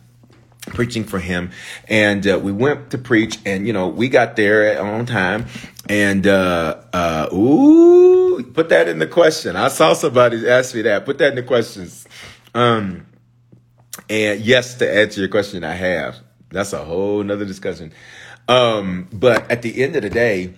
preaching 0.66 1.04
for 1.04 1.18
him. 1.18 1.50
And 1.88 2.26
uh, 2.26 2.38
we 2.38 2.52
went 2.52 2.90
to 2.90 2.98
preach, 2.98 3.38
and 3.44 3.66
you 3.66 3.72
know, 3.72 3.88
we 3.88 4.08
got 4.08 4.36
there 4.36 4.80
on 4.80 5.06
time. 5.06 5.46
And 5.88 6.26
uh, 6.26 6.82
uh, 6.92 7.28
ooh, 7.32 8.42
put 8.54 8.68
that 8.68 8.88
in 8.88 8.98
the 8.98 9.06
question. 9.06 9.56
I 9.56 9.68
saw 9.68 9.92
somebody 9.92 10.48
ask 10.48 10.74
me 10.74 10.82
that. 10.82 11.04
Put 11.04 11.18
that 11.18 11.30
in 11.30 11.34
the 11.36 11.42
questions. 11.42 12.06
Um, 12.54 13.06
and 14.08 14.40
yes, 14.40 14.74
to 14.74 14.92
answer 14.92 15.20
your 15.20 15.28
question, 15.28 15.64
I 15.64 15.74
have. 15.74 16.16
That's 16.50 16.72
a 16.72 16.84
whole 16.84 17.22
nother 17.22 17.44
discussion. 17.44 17.92
Um, 18.48 19.08
but 19.12 19.50
at 19.50 19.62
the 19.62 19.82
end 19.82 19.96
of 19.96 20.02
the 20.02 20.10
day, 20.10 20.54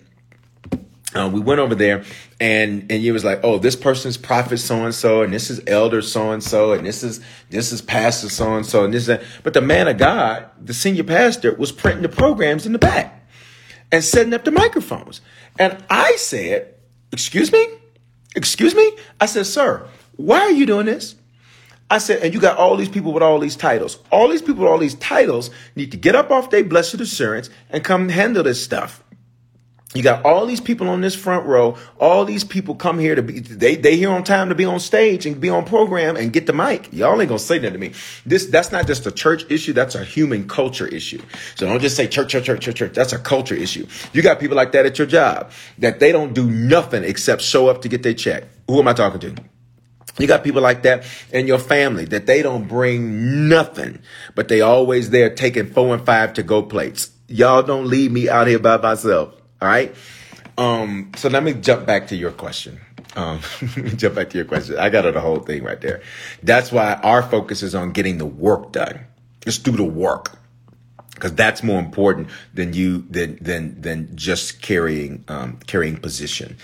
uh, 1.15 1.29
we 1.33 1.41
went 1.41 1.61
over 1.61 1.75
there 1.75 2.05
and 2.41 2.91
and 2.91 3.05
it 3.05 3.13
was 3.13 3.25
like 3.25 3.41
oh 3.43 3.59
this 3.59 3.77
person's 3.77 4.17
prophet 4.17 4.59
so 4.59 4.85
and 4.85 4.95
so 4.95 5.23
and 5.23 5.33
this 5.33 5.51
is 5.51 5.61
elder 5.67 6.01
so 6.01 6.31
and 6.33 6.43
so 6.43 6.73
and 6.73 6.87
this 6.87 7.03
is 7.03 7.21
this 7.51 7.73
is 7.73 7.83
pastor 7.83 8.29
so 8.29 8.55
and 8.55 8.65
so 8.65 8.85
and 8.85 8.95
this 8.95 9.03
is 9.03 9.07
that. 9.09 9.23
but 9.43 9.53
the 9.53 9.61
man 9.61 9.89
of 9.89 9.99
god 9.99 10.49
the 10.61 10.73
senior 10.75 11.05
pastor 11.05 11.55
was 11.55 11.71
printing 11.71 12.03
the 12.03 12.09
programs 12.09 12.67
in 12.67 12.73
the 12.73 12.79
back 12.79 13.29
and 13.91 14.03
setting 14.03 14.33
up 14.33 14.45
the 14.45 14.51
microphones. 14.51 15.21
And 15.59 15.85
i 15.91 16.17
said 16.17 16.75
excuse 17.13 17.53
me? 17.53 17.67
Excuse 18.35 18.75
me? 18.75 18.97
I 19.21 19.27
said 19.27 19.47
sir 19.47 19.87
why 20.17 20.41
are 20.41 20.53
you 20.53 20.67
doing 20.67 20.87
this 20.87 21.15
I 21.93 21.99
said, 21.99 22.23
and 22.23 22.33
you 22.33 22.41
got 22.41 22.57
all 22.57 22.79
these 22.79 22.89
people 22.89 23.13
with 23.13 23.23
all 23.23 23.39
these 23.39 23.55
titles. 23.55 23.99
All 24.11 24.29
these 24.29 24.41
people 24.41 24.63
with 24.63 24.71
all 24.71 24.79
these 24.79 24.95
titles 24.95 25.51
need 25.77 25.91
to 25.91 25.99
get 25.99 26.15
up 26.15 26.31
off 26.31 26.49
their 26.49 26.65
blessed 26.65 26.95
assurance 26.95 27.51
and 27.69 27.85
come 27.85 28.09
handle 28.09 28.43
this 28.43 28.65
stuff. 28.65 29.05
You 29.95 30.03
got 30.03 30.25
all 30.25 30.47
these 30.47 30.59
people 30.63 30.89
on 30.89 31.03
this 31.03 31.15
front 31.15 31.45
row. 31.45 31.77
All 32.01 32.25
these 32.25 32.45
people 32.45 32.77
come 32.77 32.99
here 32.99 33.15
to 33.15 33.23
be, 33.23 33.41
they, 33.41 33.77
they 33.77 33.97
here 33.99 34.09
on 34.09 34.25
time 34.25 34.49
to 34.49 34.55
be 34.55 34.65
on 34.65 34.81
stage 34.81 35.27
and 35.27 35.39
be 35.39 35.51
on 35.51 35.67
program 35.67 36.17
and 36.17 36.33
get 36.33 36.47
the 36.47 36.55
mic. 36.55 36.91
Y'all 36.95 37.21
ain't 37.21 37.29
gonna 37.29 37.39
say 37.39 37.59
that 37.59 37.75
to 37.75 37.79
me. 37.79 37.93
This, 38.25 38.47
that's 38.47 38.73
not 38.73 38.87
just 38.87 39.05
a 39.05 39.13
church 39.13 39.45
issue. 39.51 39.75
That's 39.75 39.95
a 39.95 40.03
human 40.03 40.49
culture 40.49 40.87
issue. 40.87 41.21
So 41.57 41.67
don't 41.67 41.83
just 41.83 41.95
say 41.95 42.07
church, 42.07 42.31
church, 42.33 42.47
church, 42.47 42.63
church, 42.63 42.77
church. 42.77 42.95
That's 42.95 43.13
a 43.13 43.19
culture 43.19 43.55
issue. 43.55 43.87
You 44.15 44.23
got 44.23 44.41
people 44.41 44.57
like 44.57 44.73
that 44.73 44.87
at 44.87 44.97
your 44.97 45.07
job 45.07 45.51
that 45.77 46.01
they 46.01 46.11
don't 46.11 46.33
do 46.33 46.51
nothing 46.51 47.05
except 47.05 47.43
show 47.43 47.69
up 47.69 47.83
to 47.83 47.91
get 47.91 48.03
their 48.03 48.15
check. 48.15 48.45
Who 48.67 48.79
am 48.79 48.89
I 48.89 48.95
talking 48.95 49.21
to? 49.21 49.52
You 50.19 50.27
got 50.27 50.45
people 50.45 50.63
like 50.63 50.83
that 50.83 51.05
in 51.33 51.47
your 51.47 51.59
family 51.59 52.05
that 52.07 52.27
they 52.27 52.43
don't 52.43 52.69
bring 52.69 53.49
nothing, 53.49 54.01
but 54.35 54.49
they 54.49 54.61
always 54.61 55.11
there 55.11 55.35
taking 55.35 55.67
four 55.67 55.95
and 55.95 56.05
five 56.05 56.35
to 56.35 56.43
go 56.43 56.63
plates. 56.63 57.11
Y'all 57.29 57.63
don't 57.63 57.87
leave 57.87 58.13
me 58.13 58.29
out 58.29 58.47
here 58.47 58.59
by 58.59 58.77
myself. 58.77 59.35
All 59.61 59.69
right. 59.69 59.95
Um, 60.59 61.13
so 61.17 61.29
let 61.29 61.43
me 61.43 61.55
jump 61.55 61.87
back 61.87 62.09
to 62.09 62.17
your 62.17 62.31
question. 62.31 62.79
Um, 63.17 63.41
jump 63.97 64.15
back 64.15 64.31
to 64.31 64.39
your 64.39 64.45
question. 64.45 64.79
I 64.79 64.91
got 64.91 65.11
the 65.13 65.21
whole 65.21 65.41
thing 65.41 65.63
right 65.63 65.81
there. 65.81 66.03
That's 66.43 66.71
why 66.71 66.95
our 66.95 67.23
focus 67.23 67.63
is 67.63 67.75
on 67.75 67.93
getting 67.93 68.19
the 68.19 68.27
work 68.27 68.73
done. 68.73 69.01
Just 69.41 69.65
do 69.65 69.73
the 69.73 69.85
work 69.85 70.39
because 71.15 71.35
that's 71.35 71.63
more 71.63 71.79
important 71.79 72.29
than 72.55 72.73
you 72.73 73.05
than 73.11 73.39
than 73.41 73.81
than 73.81 74.17
just 74.17 74.63
carrying 74.63 75.25
um, 75.29 75.59
carrying 75.67 75.97
position. 75.97 76.57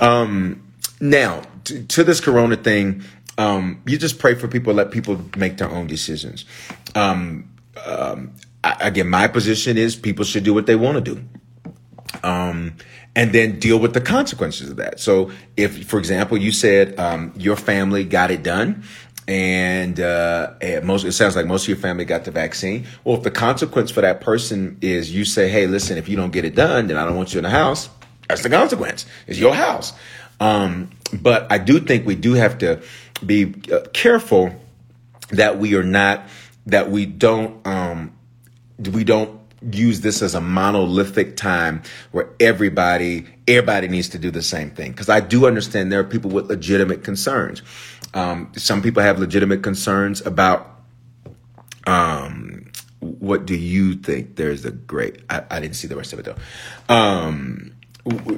Um, 0.00 0.67
now 1.00 1.42
to, 1.64 1.82
to, 1.84 2.04
this 2.04 2.20
Corona 2.20 2.56
thing, 2.56 3.02
um, 3.36 3.82
you 3.86 3.98
just 3.98 4.18
pray 4.18 4.34
for 4.34 4.48
people, 4.48 4.74
let 4.74 4.90
people 4.90 5.20
make 5.36 5.58
their 5.58 5.70
own 5.70 5.86
decisions. 5.86 6.44
Um, 6.94 7.50
um, 7.86 8.32
I, 8.64 8.76
again, 8.80 9.08
my 9.08 9.28
position 9.28 9.76
is 9.78 9.96
people 9.96 10.24
should 10.24 10.44
do 10.44 10.54
what 10.54 10.66
they 10.66 10.76
want 10.76 11.04
to 11.04 11.14
do. 11.14 11.24
Um, 12.22 12.74
and 13.14 13.32
then 13.32 13.58
deal 13.58 13.78
with 13.78 13.94
the 13.94 14.00
consequences 14.00 14.70
of 14.70 14.76
that. 14.76 15.00
So, 15.00 15.30
if, 15.56 15.88
for 15.88 15.98
example, 15.98 16.38
you 16.38 16.52
said 16.52 16.98
um, 16.98 17.32
your 17.36 17.56
family 17.56 18.04
got 18.04 18.30
it 18.30 18.42
done, 18.42 18.84
and 19.26 20.00
uh, 20.00 20.52
most 20.82 21.04
it 21.04 21.12
sounds 21.12 21.36
like 21.36 21.46
most 21.46 21.64
of 21.64 21.68
your 21.68 21.76
family 21.76 22.04
got 22.04 22.24
the 22.24 22.30
vaccine. 22.30 22.86
Well, 23.04 23.16
if 23.16 23.22
the 23.22 23.30
consequence 23.30 23.90
for 23.90 24.00
that 24.00 24.20
person 24.20 24.78
is 24.80 25.14
you 25.14 25.24
say, 25.24 25.48
"Hey, 25.48 25.66
listen, 25.66 25.98
if 25.98 26.08
you 26.08 26.16
don't 26.16 26.32
get 26.32 26.44
it 26.44 26.54
done, 26.54 26.86
then 26.86 26.96
I 26.96 27.04
don't 27.04 27.16
want 27.16 27.34
you 27.34 27.38
in 27.38 27.44
the 27.44 27.50
house," 27.50 27.90
that's 28.28 28.42
the 28.42 28.50
consequence. 28.50 29.04
It's 29.26 29.38
your 29.38 29.54
house. 29.54 29.92
Um, 30.40 30.90
but 31.12 31.50
I 31.50 31.58
do 31.58 31.80
think 31.80 32.06
we 32.06 32.14
do 32.14 32.34
have 32.34 32.58
to 32.58 32.82
be 33.24 33.54
uh, 33.72 33.80
careful 33.92 34.54
that 35.30 35.58
we 35.58 35.74
are 35.74 35.82
not 35.82 36.22
that 36.66 36.90
we 36.90 37.06
don't 37.06 37.66
um, 37.66 38.12
we 38.92 39.04
don't 39.04 39.38
use 39.72 40.00
this 40.02 40.22
as 40.22 40.34
a 40.34 40.40
monolithic 40.40 41.36
time 41.36 41.82
where 42.12 42.28
everybody 42.38 43.26
everybody 43.46 43.88
needs 43.88 44.08
to 44.10 44.18
do 44.18 44.30
the 44.30 44.42
same 44.42 44.70
thing. 44.70 44.92
Because 44.92 45.08
i 45.08 45.20
do 45.20 45.46
understand 45.46 45.90
there 45.90 46.00
are 46.00 46.04
people 46.04 46.30
with 46.30 46.48
legitimate 46.48 47.02
concerns. 47.02 47.62
Um, 48.14 48.52
some 48.56 48.82
people 48.82 49.02
have 49.02 49.18
legitimate 49.18 49.62
concerns 49.62 50.24
about 50.24 50.76
um, 51.86 52.70
what 53.00 53.46
do 53.46 53.56
you 53.56 53.94
think? 53.94 54.36
There's 54.36 54.64
a 54.64 54.70
great 54.70 55.22
I, 55.28 55.42
I, 55.50 55.60
didn't 55.60 55.76
see 55.76 55.88
the 55.88 55.96
rest 55.96 56.12
of 56.12 56.18
it 56.18 56.24
though. 56.24 56.94
Um, 56.94 57.72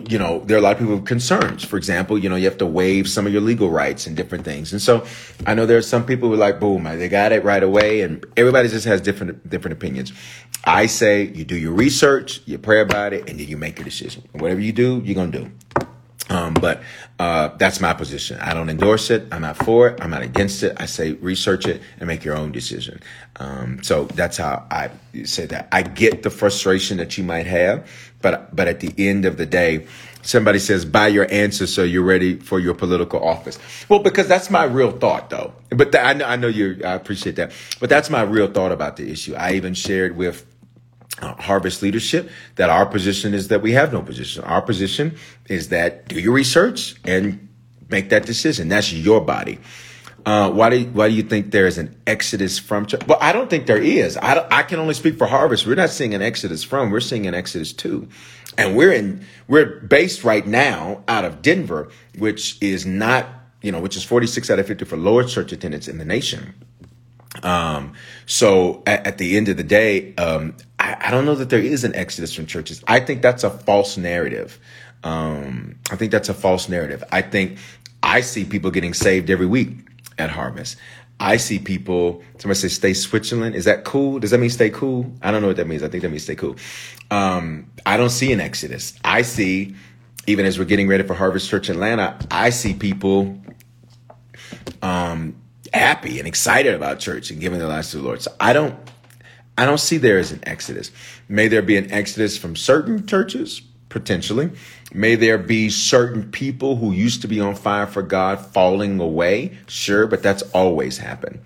you 0.09 0.18
know, 0.18 0.40
there 0.40 0.56
are 0.56 0.61
a 0.61 0.62
lot 0.62 0.72
of 0.72 0.78
people 0.78 0.96
with 0.96 1.06
concerns. 1.06 1.64
For 1.64 1.76
example, 1.76 2.18
you 2.18 2.28
know, 2.28 2.37
you 2.37 2.44
have 2.44 2.59
to 2.59 2.66
waive 2.66 3.09
some 3.09 3.26
of 3.26 3.33
your 3.33 3.42
legal 3.42 3.70
rights 3.70 4.06
and 4.06 4.16
different 4.16 4.44
things. 4.44 4.72
And 4.72 4.80
so 4.80 5.04
I 5.46 5.54
know 5.54 5.66
there 5.66 5.78
are 5.78 5.83
some 5.83 6.04
people 6.04 6.28
who 6.28 6.35
are 6.35 6.38
like, 6.38 6.61
boom, 6.61 6.85
they 6.85 7.09
got 7.09 7.33
it 7.33 7.44
right 7.44 7.62
away. 7.62 8.02
And 8.02 8.24
everybody 8.37 8.68
just 8.68 8.87
has 8.87 9.00
different, 9.00 9.48
different 9.48 9.76
opinions. 9.76 10.12
I 10.64 10.87
say 10.87 11.24
you 11.24 11.44
do 11.44 11.56
your 11.56 11.72
research, 11.72 12.42
you 12.46 12.59
pray 12.59 12.80
about 12.80 13.12
it, 13.12 13.28
and 13.28 13.38
then 13.40 13.48
you 13.48 13.56
make 13.56 13.78
your 13.78 13.85
decision. 13.85 14.24
Whatever 14.33 14.61
you 14.61 14.72
do, 14.72 15.00
you're 15.04 15.14
going 15.14 15.33
to 15.33 15.38
do. 15.44 15.52
Um, 16.30 16.54
but 16.54 16.82
uh, 17.18 17.48
that's 17.58 17.80
my 17.80 17.92
position. 17.92 18.38
I 18.40 18.54
don't 18.54 18.70
endorse 18.70 19.10
it. 19.10 19.26
I'm 19.32 19.42
not 19.42 19.56
for 19.56 19.88
it. 19.88 20.00
I'm 20.00 20.10
not 20.10 20.22
against 20.22 20.62
it. 20.62 20.76
I 20.78 20.86
say 20.86 21.12
research 21.14 21.66
it 21.66 21.82
and 21.98 22.06
make 22.06 22.24
your 22.24 22.36
own 22.36 22.52
decision. 22.52 23.00
Um, 23.36 23.82
so 23.82 24.04
that's 24.04 24.36
how 24.36 24.64
I 24.70 24.90
say 25.24 25.46
that. 25.46 25.68
I 25.72 25.82
get 25.82 26.22
the 26.22 26.30
frustration 26.30 26.98
that 26.98 27.18
you 27.18 27.24
might 27.24 27.46
have, 27.46 27.90
but 28.22 28.54
but 28.54 28.68
at 28.68 28.78
the 28.78 28.94
end 28.96 29.24
of 29.24 29.38
the 29.38 29.46
day, 29.46 29.86
somebody 30.22 30.60
says 30.60 30.84
buy 30.84 31.08
your 31.08 31.26
answer 31.32 31.66
so 31.66 31.82
you're 31.82 32.04
ready 32.04 32.36
for 32.38 32.60
your 32.60 32.74
political 32.74 33.22
office. 33.22 33.58
Well, 33.88 34.00
because 34.00 34.28
that's 34.28 34.50
my 34.50 34.64
real 34.64 34.92
thought, 34.92 35.30
though. 35.30 35.52
But 35.70 35.94
I 35.96 36.12
know 36.12 36.26
I 36.26 36.36
know 36.36 36.48
you. 36.48 36.80
I 36.84 36.92
appreciate 36.92 37.36
that. 37.36 37.52
But 37.80 37.90
that's 37.90 38.08
my 38.08 38.22
real 38.22 38.46
thought 38.46 38.72
about 38.72 38.96
the 38.96 39.10
issue. 39.10 39.34
I 39.34 39.54
even 39.54 39.74
shared 39.74 40.16
with 40.16 40.46
harvest 41.20 41.83
leadership 41.83 42.30
that 42.56 42.70
our 42.70 42.87
position 42.87 43.35
is 43.35 43.48
that 43.48 43.62
we 43.62 43.72
have 43.72 43.92
no 43.92 44.02
position. 44.02 44.44
Our 44.44 44.62
position 44.62 45.16
is 45.48 45.68
that 45.68 46.09
do 46.09 46.20
your 46.20 46.33
research 46.33 46.96
and 47.04 47.48
make 47.88 48.11
that 48.11 48.26
decision. 48.26 48.68
That's 48.68 48.92
your 48.92 49.20
body. 49.20 49.59
Uh, 50.26 50.50
why 50.50 50.68
do 50.68 50.85
why 50.90 51.09
do 51.09 51.14
you 51.14 51.22
think 51.22 51.50
there 51.50 51.66
is 51.66 51.78
an 51.78 51.96
exodus 52.06 52.59
from 52.59 52.87
church? 52.87 53.06
Well, 53.06 53.18
I 53.20 53.33
don't 53.33 53.48
think 53.48 53.66
there 53.66 53.80
is. 53.80 54.16
I, 54.16 54.46
I 54.50 54.62
can 54.64 54.78
only 54.78 54.94
speak 54.94 55.16
for 55.16 55.26
Harvest. 55.26 55.66
We're 55.66 55.76
not 55.76 55.90
seeing 55.90 56.14
an 56.14 56.22
exodus 56.22 56.62
from. 56.62 56.90
We're 56.90 57.00
seeing 57.00 57.26
an 57.26 57.35
exodus 57.35 57.72
to, 57.74 58.06
and 58.59 58.76
we're 58.76 58.92
in 58.92 59.24
we're 59.48 59.80
based 59.80 60.22
right 60.22 60.46
now 60.46 61.02
out 61.09 61.24
of 61.24 61.40
Denver, 61.40 61.90
which 62.18 62.59
is 62.61 62.85
not 62.85 63.26
you 63.62 63.72
know 63.72 63.80
which 63.80 63.96
is 63.96 64.04
46 64.04 64.50
out 64.50 64.59
of 64.59 64.66
50 64.66 64.85
for 64.85 64.96
lowest 64.96 65.35
church 65.35 65.52
attendance 65.52 65.88
in 65.88 65.96
the 65.96 66.04
nation. 66.04 66.54
Um, 67.42 67.94
so 68.26 68.83
at, 68.87 69.06
at, 69.06 69.18
the 69.18 69.37
end 69.37 69.48
of 69.48 69.56
the 69.56 69.62
day, 69.62 70.14
um, 70.16 70.56
I, 71.00 71.10
don't 71.10 71.24
know 71.24 71.34
that 71.34 71.50
there 71.50 71.60
is 71.60 71.84
an 71.84 71.94
exodus 71.94 72.34
from 72.34 72.46
churches. 72.46 72.82
I 72.86 73.00
think 73.00 73.22
that's 73.22 73.44
a 73.44 73.50
false 73.50 73.96
narrative. 73.96 74.58
Um, 75.02 75.76
I 75.90 75.96
think 75.96 76.12
that's 76.12 76.28
a 76.28 76.34
false 76.34 76.68
narrative. 76.68 77.02
I 77.10 77.22
think 77.22 77.58
I 78.02 78.20
see 78.20 78.44
people 78.44 78.70
getting 78.70 78.94
saved 78.94 79.30
every 79.30 79.46
week 79.46 79.70
at 80.18 80.30
Harvest. 80.30 80.76
I 81.18 81.36
see 81.36 81.58
people, 81.58 82.22
somebody 82.38 82.58
say 82.58 82.68
stay 82.68 82.94
Switzerland. 82.94 83.54
Is 83.54 83.66
that 83.66 83.84
cool? 83.84 84.18
Does 84.18 84.30
that 84.30 84.38
mean 84.38 84.50
stay 84.50 84.70
cool? 84.70 85.12
I 85.22 85.30
don't 85.30 85.42
know 85.42 85.48
what 85.48 85.56
that 85.56 85.66
means. 85.66 85.82
I 85.82 85.88
think 85.88 86.02
that 86.02 86.08
means 86.08 86.22
stay 86.22 86.34
cool. 86.34 86.56
Um, 87.10 87.70
I 87.84 87.98
don't 87.98 88.10
see 88.10 88.32
an 88.32 88.40
exodus. 88.40 88.94
I 89.04 89.22
see, 89.22 89.74
even 90.26 90.46
as 90.46 90.58
we're 90.58 90.64
getting 90.64 90.88
ready 90.88 91.02
for 91.02 91.12
Harvest 91.14 91.48
Church 91.50 91.68
Atlanta, 91.68 92.18
I 92.30 92.50
see 92.50 92.72
people 92.72 93.38
um, 94.80 95.36
happy 95.74 96.18
and 96.18 96.26
excited 96.26 96.74
about 96.74 97.00
church 97.00 97.30
and 97.30 97.38
giving 97.38 97.58
their 97.58 97.68
lives 97.68 97.90
to 97.90 97.98
the 97.98 98.02
Lord. 98.02 98.22
So 98.22 98.32
I 98.40 98.54
don't 98.54 98.74
I 99.60 99.66
don't 99.66 99.78
see 99.78 99.98
there 99.98 100.18
as 100.18 100.32
an 100.32 100.40
exodus. 100.44 100.90
May 101.28 101.48
there 101.48 101.60
be 101.60 101.76
an 101.76 101.92
exodus 101.92 102.38
from 102.38 102.56
certain 102.56 103.06
churches, 103.06 103.60
potentially. 103.90 104.52
May 104.94 105.16
there 105.16 105.36
be 105.36 105.68
certain 105.68 106.30
people 106.30 106.76
who 106.76 106.92
used 106.92 107.20
to 107.20 107.28
be 107.28 107.40
on 107.40 107.54
fire 107.54 107.86
for 107.86 108.00
God 108.00 108.40
falling 108.40 108.98
away, 109.00 109.58
sure, 109.66 110.06
but 110.06 110.22
that's 110.22 110.40
always 110.54 110.96
happened. 110.96 111.40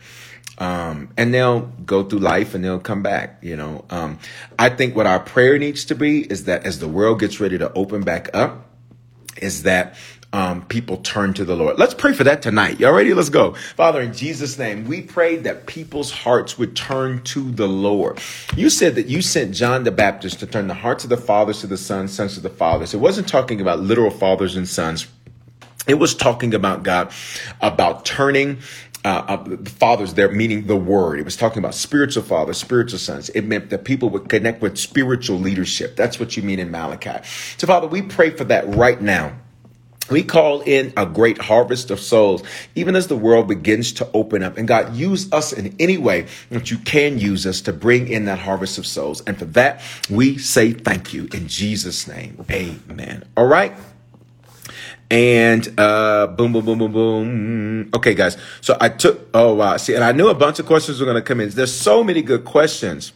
Um, 0.58 1.08
and 1.16 1.34
they'll 1.34 1.62
go 1.84 2.04
through 2.04 2.20
life 2.20 2.54
and 2.54 2.64
they'll 2.64 2.78
come 2.78 3.02
back, 3.02 3.38
you 3.42 3.56
know. 3.56 3.84
Um, 3.90 4.20
I 4.60 4.68
think 4.68 4.94
what 4.94 5.08
our 5.08 5.18
prayer 5.18 5.58
needs 5.58 5.84
to 5.86 5.96
be 5.96 6.20
is 6.20 6.44
that 6.44 6.64
as 6.64 6.78
the 6.78 6.86
world 6.86 7.18
gets 7.18 7.40
ready 7.40 7.58
to 7.58 7.72
open 7.72 8.02
back 8.02 8.30
up, 8.32 8.70
is 9.38 9.64
that 9.64 9.96
um, 10.34 10.66
people 10.66 10.96
turn 10.96 11.32
to 11.34 11.44
the 11.44 11.54
Lord. 11.54 11.78
Let's 11.78 11.94
pray 11.94 12.12
for 12.12 12.24
that 12.24 12.42
tonight. 12.42 12.80
Y'all 12.80 12.92
ready? 12.92 13.14
Let's 13.14 13.28
go. 13.28 13.54
Father, 13.76 14.00
in 14.00 14.12
Jesus' 14.12 14.58
name, 14.58 14.84
we 14.84 15.00
pray 15.00 15.36
that 15.36 15.66
people's 15.66 16.10
hearts 16.10 16.58
would 16.58 16.74
turn 16.74 17.22
to 17.22 17.52
the 17.52 17.68
Lord. 17.68 18.18
You 18.56 18.68
said 18.68 18.96
that 18.96 19.06
you 19.06 19.22
sent 19.22 19.54
John 19.54 19.84
the 19.84 19.92
Baptist 19.92 20.40
to 20.40 20.48
turn 20.48 20.66
the 20.66 20.74
hearts 20.74 21.04
of 21.04 21.10
the 21.10 21.16
fathers 21.16 21.60
to 21.60 21.68
the 21.68 21.76
sons, 21.76 22.12
sons 22.12 22.34
to 22.34 22.40
the 22.40 22.50
fathers. 22.50 22.92
It 22.92 22.96
wasn't 22.98 23.28
talking 23.28 23.60
about 23.60 23.78
literal 23.78 24.10
fathers 24.10 24.56
and 24.56 24.68
sons. 24.68 25.06
It 25.86 26.00
was 26.00 26.16
talking 26.16 26.52
about 26.52 26.82
God, 26.82 27.12
about 27.60 28.04
turning 28.04 28.58
uh, 29.04 29.36
the 29.36 29.70
fathers 29.70 30.14
there, 30.14 30.32
meaning 30.32 30.66
the 30.66 30.74
word. 30.74 31.20
It 31.20 31.24
was 31.24 31.36
talking 31.36 31.58
about 31.58 31.76
spiritual 31.76 32.24
fathers, 32.24 32.58
spiritual 32.58 32.98
sons. 32.98 33.28
It 33.28 33.42
meant 33.42 33.70
that 33.70 33.84
people 33.84 34.08
would 34.10 34.28
connect 34.28 34.62
with 34.62 34.78
spiritual 34.78 35.38
leadership. 35.38 35.94
That's 35.94 36.18
what 36.18 36.36
you 36.36 36.42
mean 36.42 36.58
in 36.58 36.72
Malachi. 36.72 37.24
So, 37.56 37.68
Father, 37.68 37.86
we 37.86 38.02
pray 38.02 38.30
for 38.30 38.42
that 38.44 38.66
right 38.74 39.00
now 39.00 39.36
we 40.10 40.22
call 40.22 40.60
in 40.60 40.92
a 40.96 41.06
great 41.06 41.38
harvest 41.38 41.90
of 41.90 42.00
souls, 42.00 42.42
even 42.74 42.94
as 42.96 43.06
the 43.06 43.16
world 43.16 43.48
begins 43.48 43.92
to 43.92 44.08
open 44.12 44.42
up. 44.42 44.58
And 44.58 44.68
God, 44.68 44.94
use 44.94 45.32
us 45.32 45.52
in 45.52 45.74
any 45.78 45.98
way 45.98 46.26
that 46.50 46.70
you 46.70 46.78
can 46.78 47.18
use 47.18 47.46
us 47.46 47.60
to 47.62 47.72
bring 47.72 48.08
in 48.08 48.26
that 48.26 48.38
harvest 48.38 48.78
of 48.78 48.86
souls. 48.86 49.22
And 49.26 49.38
for 49.38 49.46
that, 49.46 49.80
we 50.10 50.38
say 50.38 50.72
thank 50.72 51.14
you 51.14 51.28
in 51.32 51.48
Jesus' 51.48 52.06
name. 52.06 52.44
Amen. 52.50 53.24
All 53.36 53.46
right. 53.46 53.72
And 55.10 55.78
uh, 55.78 56.26
boom, 56.28 56.52
boom, 56.52 56.64
boom, 56.64 56.78
boom, 56.78 56.92
boom. 56.92 57.90
Okay, 57.94 58.14
guys. 58.14 58.36
So 58.60 58.76
I 58.80 58.88
took, 58.88 59.28
oh, 59.34 59.54
wow. 59.54 59.76
See, 59.76 59.94
and 59.94 60.02
I 60.02 60.12
knew 60.12 60.28
a 60.28 60.34
bunch 60.34 60.58
of 60.58 60.66
questions 60.66 60.98
were 60.98 61.06
going 61.06 61.16
to 61.16 61.22
come 61.22 61.40
in. 61.40 61.50
There's 61.50 61.74
so 61.74 62.02
many 62.02 62.22
good 62.22 62.44
questions. 62.44 63.12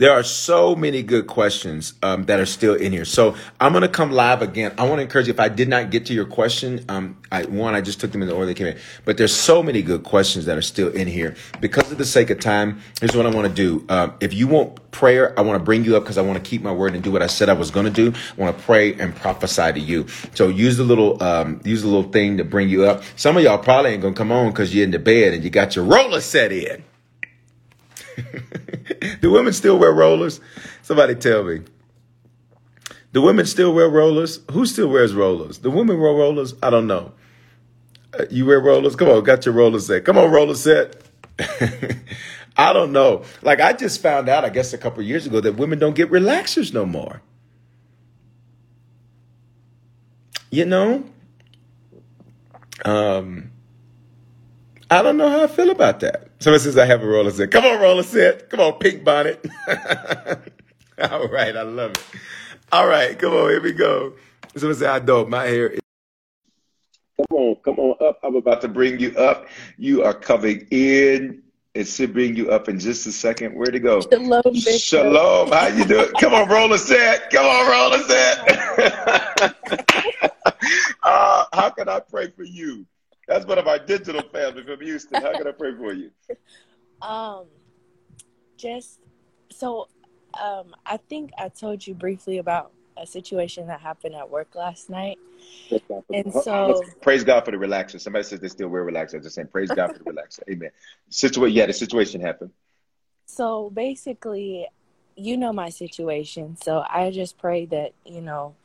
There 0.00 0.12
are 0.12 0.22
so 0.22 0.74
many 0.74 1.02
good 1.02 1.26
questions 1.26 1.92
um, 2.02 2.24
that 2.24 2.40
are 2.40 2.46
still 2.46 2.72
in 2.72 2.90
here. 2.90 3.04
So 3.04 3.36
I'm 3.60 3.72
going 3.72 3.82
to 3.82 3.88
come 3.88 4.12
live 4.12 4.40
again. 4.40 4.72
I 4.78 4.84
want 4.84 4.96
to 4.96 5.02
encourage 5.02 5.26
you, 5.26 5.34
if 5.34 5.38
I 5.38 5.50
did 5.50 5.68
not 5.68 5.90
get 5.90 6.06
to 6.06 6.14
your 6.14 6.24
question, 6.24 6.82
um, 6.88 7.18
I, 7.30 7.42
one, 7.44 7.74
I 7.74 7.82
just 7.82 8.00
took 8.00 8.10
them 8.10 8.22
in 8.22 8.28
the 8.28 8.34
order 8.34 8.46
they 8.46 8.54
came 8.54 8.68
in. 8.68 8.78
But 9.04 9.18
there's 9.18 9.36
so 9.36 9.62
many 9.62 9.82
good 9.82 10.02
questions 10.02 10.46
that 10.46 10.56
are 10.56 10.62
still 10.62 10.88
in 10.88 11.06
here. 11.06 11.36
Because 11.60 11.92
of 11.92 11.98
the 11.98 12.06
sake 12.06 12.30
of 12.30 12.40
time, 12.40 12.80
here's 12.98 13.14
what 13.14 13.26
I 13.26 13.28
want 13.28 13.48
to 13.48 13.52
do. 13.52 13.84
Um, 13.90 14.14
if 14.20 14.32
you 14.32 14.48
want 14.48 14.90
prayer, 14.90 15.38
I 15.38 15.42
want 15.42 15.60
to 15.60 15.62
bring 15.62 15.84
you 15.84 15.98
up 15.98 16.04
because 16.04 16.16
I 16.16 16.22
want 16.22 16.42
to 16.42 16.50
keep 16.50 16.62
my 16.62 16.72
word 16.72 16.94
and 16.94 17.04
do 17.04 17.12
what 17.12 17.20
I 17.20 17.26
said 17.26 17.50
I 17.50 17.52
was 17.52 17.70
going 17.70 17.84
to 17.84 17.92
do. 17.92 18.18
I 18.38 18.40
want 18.40 18.56
to 18.56 18.64
pray 18.64 18.94
and 18.94 19.14
prophesy 19.14 19.70
to 19.70 19.80
you. 19.80 20.08
So 20.34 20.48
use 20.48 20.78
the 20.78 20.84
little, 20.84 21.22
um, 21.22 21.60
use 21.62 21.82
the 21.82 21.88
little 21.88 22.10
thing 22.10 22.38
to 22.38 22.44
bring 22.44 22.70
you 22.70 22.86
up. 22.86 23.02
Some 23.16 23.36
of 23.36 23.42
y'all 23.42 23.58
probably 23.58 23.90
ain't 23.90 24.00
going 24.00 24.14
to 24.14 24.18
come 24.18 24.32
on 24.32 24.50
because 24.50 24.74
you're 24.74 24.84
in 24.84 24.92
the 24.92 24.98
bed 24.98 25.34
and 25.34 25.44
you 25.44 25.50
got 25.50 25.76
your 25.76 25.84
roller 25.84 26.22
set 26.22 26.52
in. 26.52 26.84
Do 29.20 29.30
women 29.30 29.52
still 29.52 29.78
wear 29.78 29.92
rollers? 29.92 30.40
Somebody 30.82 31.14
tell 31.14 31.44
me. 31.44 31.60
Do 33.12 33.22
women 33.22 33.46
still 33.46 33.74
wear 33.74 33.88
rollers? 33.88 34.40
Who 34.52 34.66
still 34.66 34.88
wears 34.88 35.14
rollers? 35.14 35.58
Do 35.58 35.70
women 35.70 36.00
wear 36.00 36.12
rollers? 36.12 36.54
I 36.62 36.70
don't 36.70 36.86
know. 36.86 37.12
Uh, 38.18 38.24
you 38.30 38.46
wear 38.46 38.60
rollers? 38.60 38.96
Come 38.96 39.08
on, 39.08 39.22
got 39.24 39.44
your 39.46 39.54
roller 39.54 39.80
set. 39.80 40.04
Come 40.04 40.18
on, 40.18 40.30
roller 40.30 40.54
set. 40.54 40.96
I 42.56 42.72
don't 42.72 42.92
know. 42.92 43.24
Like 43.42 43.60
I 43.60 43.72
just 43.72 44.02
found 44.02 44.28
out, 44.28 44.44
I 44.44 44.48
guess 44.48 44.72
a 44.72 44.78
couple 44.78 45.02
years 45.02 45.26
ago, 45.26 45.40
that 45.40 45.56
women 45.56 45.78
don't 45.78 45.94
get 45.94 46.10
relaxers 46.10 46.72
no 46.72 46.84
more. 46.84 47.22
You 50.50 50.64
know, 50.64 51.04
um, 52.84 53.52
I 54.90 55.02
don't 55.02 55.16
know 55.16 55.28
how 55.28 55.44
I 55.44 55.46
feel 55.46 55.70
about 55.70 56.00
that. 56.00 56.29
Someone 56.40 56.60
says 56.60 56.78
I 56.78 56.86
have 56.86 57.02
a 57.02 57.06
roller 57.06 57.30
set. 57.30 57.50
Come 57.50 57.66
on, 57.66 57.78
roller 57.80 58.02
set. 58.02 58.48
Come 58.48 58.60
on, 58.60 58.72
pink 58.78 59.04
bonnet. 59.04 59.46
All 60.98 61.28
right, 61.28 61.54
I 61.54 61.62
love 61.62 61.90
it. 61.90 62.04
All 62.72 62.86
right, 62.86 63.18
come 63.18 63.34
on, 63.34 63.50
here 63.50 63.60
we 63.60 63.72
go. 63.72 64.14
Someone 64.56 64.74
say 64.74 64.86
I 64.86 65.00
don't. 65.00 65.28
My 65.28 65.44
hair. 65.44 65.68
Is- 65.68 65.80
come 67.18 67.26
on, 67.36 67.56
come 67.56 67.78
on 67.78 67.94
up. 68.08 68.20
I'm 68.22 68.36
about 68.36 68.62
to 68.62 68.68
bring 68.68 68.98
you 68.98 69.14
up. 69.18 69.48
You 69.76 70.02
are 70.02 70.14
coming 70.14 70.66
in. 70.70 71.42
It 71.74 71.84
should 71.84 72.14
bring 72.14 72.34
you 72.36 72.50
up 72.50 72.70
in 72.70 72.78
just 72.78 73.06
a 73.06 73.12
second. 73.12 73.54
Where 73.54 73.70
to 73.70 73.78
go? 73.78 74.00
Shalom, 74.00 74.40
Bishop. 74.44 74.80
Shalom. 74.80 75.52
How 75.52 75.66
you 75.66 75.84
doing? 75.84 76.08
Come 76.20 76.32
on, 76.32 76.48
roller 76.48 76.78
set. 76.78 77.28
Come 77.30 77.44
on, 77.44 77.70
roller 77.70 78.02
set. 78.04 79.56
uh, 81.02 81.44
how 81.52 81.68
can 81.68 81.90
I 81.90 82.00
pray 82.00 82.30
for 82.30 82.44
you? 82.44 82.86
That's 83.30 83.46
one 83.46 83.58
of 83.58 83.68
our 83.68 83.78
digital 83.78 84.22
family 84.22 84.64
from 84.64 84.80
Houston. 84.80 85.22
How 85.22 85.30
can 85.30 85.46
I 85.46 85.52
pray 85.52 85.74
for 85.76 85.92
you? 85.92 86.10
Um, 87.02 87.46
just 88.58 89.00
so, 89.50 89.88
um, 90.38 90.74
I 90.84 90.98
think 90.98 91.30
I 91.38 91.48
told 91.48 91.86
you 91.86 91.94
briefly 91.94 92.36
about 92.36 92.72
a 92.98 93.06
situation 93.06 93.68
that 93.68 93.80
happened 93.80 94.14
at 94.14 94.28
work 94.28 94.54
last 94.54 94.90
night. 94.90 95.18
And 96.12 96.30
so, 96.30 96.82
praise 97.00 97.24
God 97.24 97.46
for 97.46 97.52
the 97.52 97.56
relaxer. 97.56 97.98
Somebody 97.98 98.24
says 98.24 98.40
they 98.40 98.48
still 98.48 98.68
wear 98.68 98.84
relaxer. 98.84 99.22
Just 99.22 99.34
saying, 99.34 99.48
praise 99.48 99.70
God 99.70 99.96
for 99.96 99.98
the 100.04 100.10
relaxer. 100.10 100.40
Amen. 100.50 100.72
Situation, 101.08 101.56
yeah, 101.56 101.64
the 101.64 101.72
situation 101.72 102.20
happened. 102.20 102.50
so 103.24 103.70
basically, 103.70 104.66
you 105.16 105.38
know 105.38 105.54
my 105.54 105.70
situation. 105.70 106.58
So 106.62 106.84
I 106.86 107.10
just 107.12 107.38
pray 107.38 107.64
that 107.64 107.92
you 108.04 108.20
know 108.20 108.56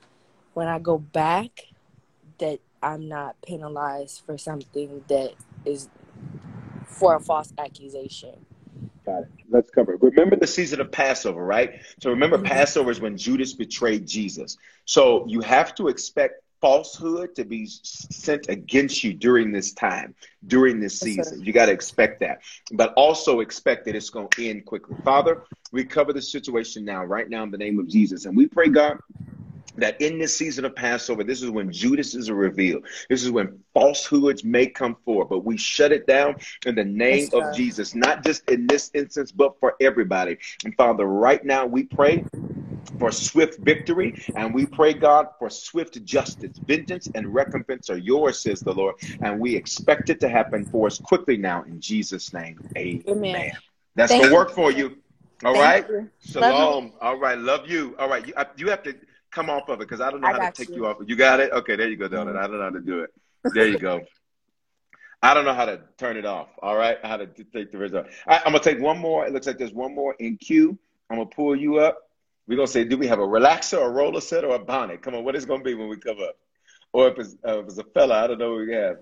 when 0.55 0.67
I 0.67 0.79
go 0.79 0.97
back, 0.97 1.67
that 2.39 2.59
I'm 2.81 3.07
not 3.07 3.35
penalized 3.41 4.21
for 4.25 4.37
something 4.37 5.03
that 5.07 5.33
is 5.65 5.89
for 6.85 7.15
a 7.15 7.19
false 7.19 7.53
accusation. 7.57 8.45
Got 9.05 9.21
it. 9.23 9.27
Let's 9.49 9.69
cover 9.69 9.93
it. 9.93 10.01
Remember 10.01 10.35
the 10.35 10.47
season 10.47 10.81
of 10.81 10.91
Passover, 10.91 11.43
right? 11.43 11.81
So 12.01 12.09
remember, 12.09 12.37
Mhm. 12.37 12.45
Passover 12.45 12.91
is 12.91 12.99
when 12.99 13.17
Judas 13.17 13.53
betrayed 13.53 14.07
Jesus. 14.07 14.57
So 14.85 15.25
you 15.27 15.41
have 15.41 15.75
to 15.75 15.87
expect 15.87 16.41
falsehood 16.61 17.35
to 17.35 17.45
be 17.45 17.67
sent 17.67 18.49
against 18.49 19.03
you 19.03 19.13
during 19.13 19.51
this 19.51 19.73
time, 19.73 20.15
during 20.47 20.79
this 20.79 20.93
Yes, 20.93 21.01
season. 21.01 21.43
You 21.43 21.53
got 21.53 21.67
to 21.67 21.71
expect 21.71 22.21
that, 22.21 22.39
but 22.71 22.93
also 22.95 23.41
expect 23.41 23.85
that 23.85 23.95
it's 23.95 24.09
going 24.09 24.29
to 24.29 24.49
end 24.49 24.65
quickly. 24.65 24.95
Father, 25.03 25.43
we 25.71 25.83
cover 25.83 26.13
the 26.13 26.21
situation 26.21 26.85
now, 26.85 27.03
right 27.03 27.29
now, 27.29 27.43
in 27.43 27.51
the 27.51 27.57
name 27.57 27.77
of 27.79 27.87
Jesus, 27.87 28.25
and 28.25 28.35
we 28.35 28.47
pray, 28.47 28.69
God, 28.69 28.97
that 29.77 29.99
in 30.01 30.17
this 30.19 30.37
season 30.37 30.65
of 30.65 30.75
Passover, 30.75 31.23
this 31.23 31.41
is 31.41 31.49
when 31.49 31.71
Judas 31.71 32.15
is 32.15 32.29
revealed. 32.31 32.85
This 33.09 33.23
is 33.23 33.31
when 33.31 33.59
falsehoods 33.73 34.43
may 34.43 34.67
come 34.67 34.95
forward, 35.05 35.29
but 35.29 35.45
we 35.45 35.57
shut 35.57 35.91
it 35.91 36.07
down 36.07 36.35
in 36.65 36.75
the 36.75 36.83
name 36.85 37.29
Yes, 37.31 37.33
of. 37.33 37.55
Jesus, 37.55 37.95
not 37.95 38.23
just 38.23 38.49
in 38.49 38.67
this 38.67 38.91
instance, 38.93 39.31
but 39.31 39.59
for 39.59 39.75
everybody. 39.81 40.37
And 40.63 40.75
Father, 40.75 41.05
right 41.05 41.43
now 41.43 41.65
we 41.65 41.83
pray 41.83 42.25
for 42.99 43.11
swift 43.11 43.59
victory, 43.59 44.13
and 44.35 44.53
we 44.53 44.65
pray, 44.65 44.93
God, 44.93 45.27
for 45.37 45.49
swift 45.49 46.03
justice. 46.05 46.59
Vengeance 46.65 47.09
and 47.13 47.33
recompense 47.33 47.89
are 47.89 47.97
yours, 47.97 48.39
says 48.39 48.63
the 48.63 48.73
Lord, 48.73 48.95
and 49.21 49.39
we 49.39 49.55
expect 49.55 50.09
it 50.09 50.19
to 50.21 50.29
happen 50.29 50.65
for 50.71 50.87
us 50.87 50.99
quickly 50.99 51.37
now 51.37 51.63
in 51.63 51.81
Jesus' 51.81 52.33
name. 52.33 52.61
Amen. 52.77 53.07
Amen. 53.09 53.51
That's 53.95 54.13
going 54.13 54.29
to 54.29 54.35
work 54.35 54.51
for 54.51 54.71
you. 54.71 54.97
All 55.43 55.53
Thank 55.53 55.63
right. 55.65 55.89
You. 55.89 56.09
Shalom. 56.21 56.93
All 57.01 57.17
right. 57.17 57.37
Love 57.37 57.69
you. 57.69 57.95
All 57.99 58.09
right. 58.09 58.25
You, 58.25 58.33
I- 58.37 58.47
you 58.57 58.69
have 58.69 58.83
to 58.83 58.95
come 59.35 59.49
off 59.49 59.67
of 59.67 59.75
it 59.75 59.79
because 59.79 59.99
I 59.99 60.09
don't 60.09 60.21
know 60.21 60.29
I 60.29 60.31
how 60.31 60.49
to 60.49 60.51
take 60.51 60.69
you. 60.69 60.77
you 60.77 60.87
off. 60.87 60.97
You 61.05 61.15
got 61.15 61.39
it? 61.41 61.51
Okay. 61.51 61.75
There 61.75 61.89
you 61.89 61.97
go, 61.97 62.07
Donut. 62.07 62.33
Mhm. 62.33 62.37
I 62.37 62.47
don't 62.47 62.57
know 62.57 62.63
how 62.63 62.69
to 62.69 62.79
do 62.79 63.01
it. 63.01 63.13
There 63.53 63.67
you 63.67 63.77
go. 63.77 64.01
I 65.21 65.33
don't 65.33 65.43
know 65.43 65.53
how 65.53 65.65
to 65.65 65.81
turn 65.97 66.17
it 66.17 66.25
off. 66.25 66.49
All 66.61 66.75
right. 66.75 66.97
How 67.03 67.17
to 67.17 67.27
take 67.27 67.71
the 67.71 67.77
result. 67.77 68.05
All 68.05 68.11
right, 68.27 68.41
I'm 68.45 68.53
going 68.53 68.63
to 68.63 68.69
take 68.69 68.81
one 68.81 68.97
more. 68.97 69.25
It 69.25 69.33
looks 69.33 69.47
like 69.47 69.57
there's 69.57 69.73
one 69.73 69.93
more 69.93 70.15
in 70.19 70.37
queue. 70.37 70.77
I'm 71.09 71.17
going 71.17 71.29
to 71.29 71.35
pull 71.35 71.55
you 71.55 71.79
up. 71.79 71.97
We're 72.47 72.55
going 72.55 72.67
to 72.67 72.71
say, 72.71 72.83
do 72.83 72.97
we 72.97 73.07
have 73.07 73.19
a 73.19 73.23
relaxer, 73.23 73.83
a 73.83 73.89
roller 73.89 74.21
set, 74.21 74.43
or 74.43 74.55
a 74.55 74.59
bonnet? 74.59 75.01
Come 75.01 75.15
on. 75.15 75.23
What 75.23 75.35
is 75.35 75.45
to 75.45 75.57
be 75.59 75.73
when 75.73 75.89
we 75.89 75.97
come 75.97 76.19
up? 76.21 76.37
Or 76.93 77.07
if 77.09 77.17
it's, 77.19 77.35
uh, 77.45 77.59
if 77.59 77.65
it's 77.65 77.77
a 77.77 77.83
fella, 77.83 78.23
I 78.23 78.27
don't 78.27 78.37
know 78.37 78.51
what 78.51 78.67
we 78.67 78.73
have. 78.73 78.97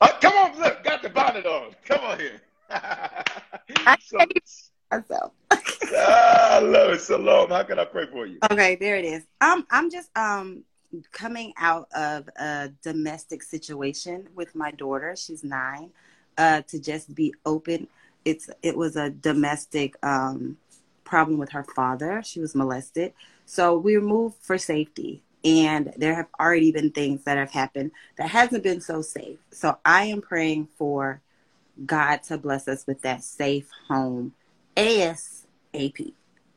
Oh, 0.00 0.18
come 0.20 0.34
on. 0.34 0.58
Look, 0.58 0.82
got 0.82 1.02
the 1.02 1.10
bonnet 1.10 1.46
on. 1.46 1.74
Come 1.84 2.00
on 2.00 2.18
here. 2.18 2.40
I 2.70 3.96
so, 4.00 4.18
myself. 4.90 5.32
Ah, 5.94 6.56
I 6.56 6.58
love 6.60 6.90
it. 6.92 7.00
Shalom. 7.00 7.50
How 7.50 7.62
can 7.62 7.78
I 7.78 7.84
pray 7.84 8.06
for 8.06 8.26
you? 8.26 8.38
Okay, 8.50 8.76
there 8.76 8.96
it 8.96 9.04
is. 9.04 9.24
Um, 9.40 9.66
I'm 9.70 9.90
just 9.90 10.16
um 10.16 10.64
coming 11.12 11.52
out 11.58 11.88
of 11.92 12.28
a 12.36 12.70
domestic 12.82 13.42
situation 13.42 14.28
with 14.34 14.54
my 14.54 14.70
daughter. 14.70 15.14
She's 15.16 15.44
nine. 15.44 15.90
Uh, 16.38 16.60
to 16.68 16.78
just 16.78 17.14
be 17.14 17.34
open. 17.46 17.88
It's 18.24 18.50
it 18.62 18.76
was 18.76 18.96
a 18.96 19.10
domestic 19.10 19.96
um 20.02 20.58
problem 21.04 21.38
with 21.38 21.50
her 21.52 21.64
father. 21.64 22.22
She 22.22 22.40
was 22.40 22.54
molested. 22.54 23.14
So 23.46 23.78
we 23.78 23.98
moved 23.98 24.36
for 24.42 24.58
safety. 24.58 25.22
And 25.44 25.92
there 25.96 26.14
have 26.16 26.26
already 26.40 26.72
been 26.72 26.90
things 26.90 27.22
that 27.22 27.38
have 27.38 27.52
happened 27.52 27.92
that 28.18 28.30
hasn't 28.30 28.64
been 28.64 28.80
so 28.80 29.00
safe. 29.00 29.38
So 29.52 29.78
I 29.84 30.06
am 30.06 30.20
praying 30.20 30.66
for 30.76 31.22
God 31.84 32.24
to 32.24 32.36
bless 32.36 32.66
us 32.66 32.84
with 32.84 33.02
that 33.02 33.22
safe 33.22 33.70
home 33.88 34.32
ASAP. 34.76 35.45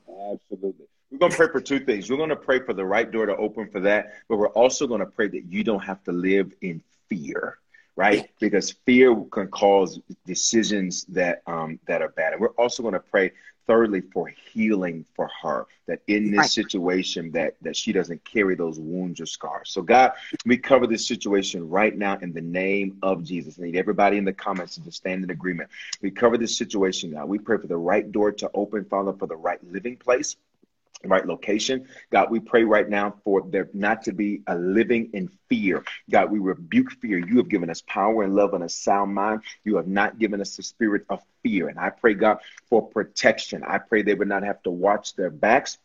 Absolutely. 0.08 0.86
We're 1.12 1.18
going 1.18 1.32
to 1.32 1.38
pray 1.38 1.48
for 1.52 1.62
two 1.62 1.80
things. 1.80 2.10
We're 2.10 2.18
going 2.18 2.30
to 2.30 2.36
pray 2.36 2.60
for 2.60 2.74
the 2.74 2.86
right 2.86 3.10
door 3.10 3.26
to 3.26 3.36
open 3.36 3.70
for 3.70 3.80
that, 3.82 4.14
but 4.28 4.38
we're 4.38 4.50
also 4.50 4.86
going 4.86 5.00
to 5.00 5.08
pray 5.08 5.28
that 5.28 5.46
you 5.46 5.64
don't 5.64 5.84
have 5.84 6.04
to 6.04 6.12
live 6.12 6.54
in 6.62 6.84
fear, 7.10 7.58
right? 7.96 8.30
Because 8.40 8.72
fear 8.86 9.16
can 9.32 9.48
cause 9.48 10.00
decisions 10.26 11.06
that 11.06 11.42
um, 11.48 11.80
that 11.88 12.02
are 12.02 12.10
bad. 12.10 12.34
And 12.34 12.42
we're 12.42 12.50
also 12.50 12.84
going 12.84 12.94
to 12.94 13.00
pray 13.00 13.32
thirdly 13.70 14.02
for 14.02 14.28
healing 14.54 15.06
for 15.16 15.30
her 15.44 15.68
that 15.88 16.02
in 16.08 16.32
this 16.32 16.38
Right. 16.40 16.50
situation 16.50 17.32
that 17.34 17.56
that 17.62 17.78
she 17.78 17.94
doesn't 17.94 18.26
carry 18.26 18.56
those 18.56 18.80
wounds 18.80 19.22
or 19.22 19.28
scars. 19.28 19.70
So 19.72 19.84
god 19.84 20.14
we 20.46 20.58
cover 20.58 20.88
this 20.88 21.08
situation 21.08 21.70
right 21.70 21.96
now 21.98 22.18
in 22.22 22.34
the 22.34 22.42
name 22.42 22.98
of 23.04 23.24
jesus. 23.24 23.60
I 23.60 23.64
need 23.64 23.78
everybody 23.78 24.18
in 24.18 24.26
the 24.26 24.34
comments 24.34 24.76
to 24.76 24.84
just 24.84 24.98
stand 24.98 25.24
in 25.24 25.32
agreement. 25.32 25.70
We 26.02 26.12
cover 26.12 26.38
this 26.38 26.58
situation 26.58 27.12
god. 27.12 27.30
We 27.30 27.40
pray 27.40 27.58
for 27.58 27.68
the 27.68 27.78
right 27.78 28.12
door 28.12 28.32
to 28.34 28.52
open 28.54 28.86
father 28.86 29.14
for 29.14 29.28
the 29.28 29.38
right 29.38 29.60
living 29.72 29.98
place 29.98 30.36
right 31.08 31.26
location. 31.26 31.88
God, 32.12 32.30
we 32.30 32.40
pray 32.40 32.64
right 32.64 32.88
now 32.90 33.16
for 33.24 33.44
there 33.50 33.70
not 33.74 34.04
to 34.04 34.12
be 34.12 34.42
a 34.48 34.56
living 34.56 35.10
in 35.14 35.30
fear. 35.48 35.84
God, 36.10 36.32
we 36.32 36.40
rebuke 36.40 36.92
fear. 36.92 37.18
You 37.18 37.38
have 37.38 37.50
given 37.50 37.70
us 37.70 37.82
power 37.88 38.24
and 38.24 38.36
love 38.36 38.54
and 38.54 38.64
a 38.64 38.70
sound 38.70 39.14
mind. 39.14 39.42
You 39.64 39.78
have 39.78 39.88
not 39.88 40.20
given 40.20 40.42
us 40.42 40.58
the 40.58 40.64
spirit 40.64 41.06
of 41.10 41.22
fear. 41.42 41.70
And 41.70 41.80
I 41.80 41.90
pray, 41.90 42.14
God, 42.16 42.40
for 42.70 42.86
protection. 42.86 43.64
I 43.66 43.78
pray 43.78 44.02
they 44.02 44.14
would 44.14 44.28
not 44.28 44.44
have 44.44 44.62
to 44.64 44.72
watch 44.72 45.16
their 45.16 45.30
backs. 45.30 45.78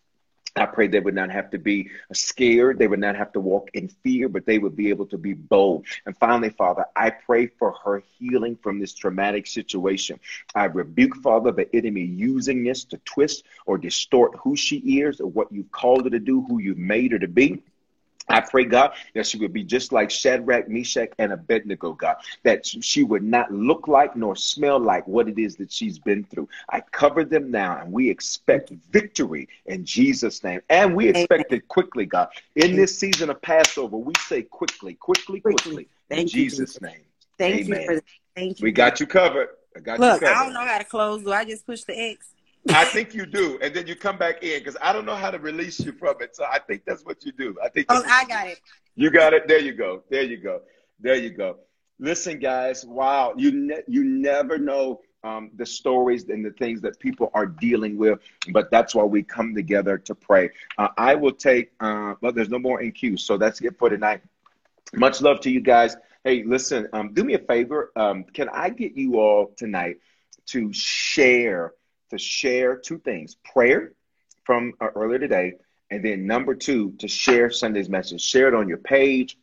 I 0.56 0.66
pray 0.66 0.86
they 0.86 1.00
would 1.00 1.16
not 1.16 1.30
have 1.30 1.50
to 1.50 1.58
be 1.58 1.90
scared. 2.12 2.78
They 2.78 2.86
would 2.86 3.00
not 3.00 3.16
have 3.16 3.32
to 3.32 3.40
walk 3.40 3.70
in 3.74 3.88
fear, 3.88 4.28
but 4.28 4.46
they 4.46 4.58
would 4.58 4.76
be 4.76 4.90
able 4.90 5.06
to 5.06 5.18
be 5.18 5.32
bold. 5.34 5.86
And 6.06 6.16
finally, 6.16 6.50
Father, 6.50 6.86
I 6.94 7.10
pray 7.10 7.48
for 7.48 7.72
her 7.84 8.04
healing 8.18 8.56
from 8.62 8.78
this 8.78 8.94
traumatic 8.94 9.48
situation. 9.48 10.20
I 10.54 10.66
rebuke, 10.66 11.16
Father, 11.16 11.50
the 11.50 11.74
enemy 11.74 12.02
using 12.02 12.62
this 12.62 12.84
to 12.84 12.98
twist 12.98 13.44
or 13.66 13.78
distort 13.78 14.36
who 14.36 14.54
she 14.54 15.00
is 15.00 15.20
or 15.20 15.28
what 15.28 15.50
you've 15.50 15.72
called 15.72 16.04
her 16.04 16.10
to 16.10 16.20
do, 16.20 16.42
who 16.42 16.60
you've 16.60 16.78
made 16.78 17.10
her 17.12 17.18
to 17.18 17.28
be. 17.28 17.62
I 18.28 18.40
pray, 18.40 18.64
God, 18.64 18.92
that 19.14 19.26
she 19.26 19.38
would 19.38 19.52
be 19.52 19.64
just 19.64 19.92
like 19.92 20.10
Shadrach, 20.10 20.68
Meshach, 20.68 21.10
and 21.18 21.32
Abednego, 21.32 21.92
God, 21.92 22.16
that 22.42 22.66
she 22.66 23.02
would 23.02 23.22
not 23.22 23.52
look 23.52 23.86
like 23.86 24.16
nor 24.16 24.34
smell 24.34 24.78
like 24.78 25.06
what 25.06 25.28
it 25.28 25.38
is 25.38 25.56
that 25.56 25.70
she's 25.70 25.98
been 25.98 26.24
through. 26.24 26.48
I 26.70 26.80
cover 26.80 27.24
them 27.24 27.50
now, 27.50 27.78
and 27.78 27.92
we 27.92 28.08
expect 28.08 28.70
victory 28.90 29.48
in 29.66 29.84
Jesus' 29.84 30.42
name. 30.42 30.60
And 30.70 30.96
we 30.96 31.08
expect 31.08 31.52
it 31.52 31.68
quickly, 31.68 32.06
God. 32.06 32.28
In 32.56 32.76
this 32.76 32.98
season 32.98 33.30
of 33.30 33.40
Passover, 33.42 33.96
we 33.96 34.12
say 34.26 34.42
quickly, 34.42 34.94
quickly, 34.94 35.40
quickly, 35.40 35.62
Quickly. 35.62 35.88
in 36.10 36.26
Jesus. 36.26 36.80
name. 36.80 37.02
Thank 37.38 37.66
Amen. 37.66 37.80
you 37.80 37.86
for 37.86 38.02
thank 38.34 38.60
you. 38.60 38.64
We 38.64 38.72
got 38.72 39.00
you 39.00 39.06
covered. 39.06 39.48
I 39.76 39.80
got 39.80 39.98
Look, 40.00 40.14
you 40.14 40.26
covered. 40.26 40.36
I 40.36 40.44
don't 40.44 40.54
know 40.54 40.66
how 40.66 40.78
to 40.78 40.84
close. 40.84 41.22
Do 41.22 41.32
I 41.32 41.44
just 41.44 41.66
push 41.66 41.82
the 41.82 41.98
X? 41.98 42.33
I 42.70 42.84
think 42.86 43.14
you 43.14 43.26
do, 43.26 43.58
and 43.60 43.74
then 43.74 43.86
you 43.86 43.94
come 43.94 44.16
back 44.16 44.42
in 44.42 44.58
because 44.58 44.76
I 44.80 44.92
don't 44.92 45.04
know 45.04 45.14
how 45.14 45.30
to 45.30 45.38
release 45.38 45.80
you 45.80 45.92
from 45.92 46.16
it. 46.20 46.34
So 46.34 46.44
I 46.50 46.58
think 46.58 46.84
that's 46.86 47.04
what 47.04 47.24
you 47.24 47.32
do. 47.32 47.56
I 47.62 47.68
think 47.68 47.86
Oh, 47.90 48.02
I 48.06 48.24
got 48.24 48.48
it. 48.48 48.60
You 48.96 49.10
got 49.10 49.34
it. 49.34 49.48
There 49.48 49.58
you 49.58 49.72
go. 49.72 50.02
There 50.08 50.22
you 50.22 50.36
go. 50.38 50.62
There 51.00 51.16
you 51.16 51.30
go. 51.30 51.58
Listen, 51.98 52.38
guys. 52.38 52.84
Wow, 52.84 53.34
you 53.36 53.52
ne- 53.52 53.82
you 53.86 54.04
never 54.04 54.58
know 54.58 55.00
um, 55.22 55.50
the 55.56 55.66
stories 55.66 56.28
and 56.28 56.44
the 56.44 56.52
things 56.52 56.80
that 56.82 56.98
people 56.98 57.30
are 57.34 57.46
dealing 57.46 57.96
with, 57.96 58.20
but 58.52 58.70
that's 58.70 58.94
why 58.94 59.04
we 59.04 59.22
come 59.22 59.54
together 59.54 59.98
to 59.98 60.14
pray. 60.14 60.50
Uh, 60.78 60.88
I 60.96 61.14
will 61.14 61.32
take. 61.32 61.72
Uh, 61.80 62.14
well, 62.20 62.32
there's 62.32 62.50
no 62.50 62.58
more 62.58 62.80
in 62.80 62.92
queue, 62.92 63.16
so 63.16 63.36
that's 63.36 63.60
it 63.60 63.78
for 63.78 63.90
tonight. 63.90 64.22
Much 64.94 65.20
love 65.20 65.40
to 65.40 65.50
you 65.50 65.60
guys. 65.60 65.96
Hey, 66.24 66.44
listen. 66.44 66.88
Um, 66.92 67.12
do 67.12 67.24
me 67.24 67.34
a 67.34 67.38
favor. 67.38 67.92
Um, 67.96 68.24
can 68.24 68.48
I 68.48 68.70
get 68.70 68.96
you 68.96 69.18
all 69.18 69.52
tonight 69.56 69.98
to 70.46 70.72
share 70.72 71.74
to 72.10 72.18
share 72.18 72.76
two 72.76 72.98
things: 72.98 73.36
prayer 73.44 73.92
from 74.44 74.74
uh, 74.80 74.88
earlier 74.94 75.18
today, 75.18 75.54
and 75.90 76.04
then 76.04 76.26
number 76.26 76.54
two, 76.54 76.92
to 76.98 77.08
share 77.08 77.50
Sunday's 77.50 77.88
message. 77.88 78.20
Share 78.20 78.48
it 78.48 78.54
on 78.54 78.68
your 78.68 78.78
page, 78.78 79.38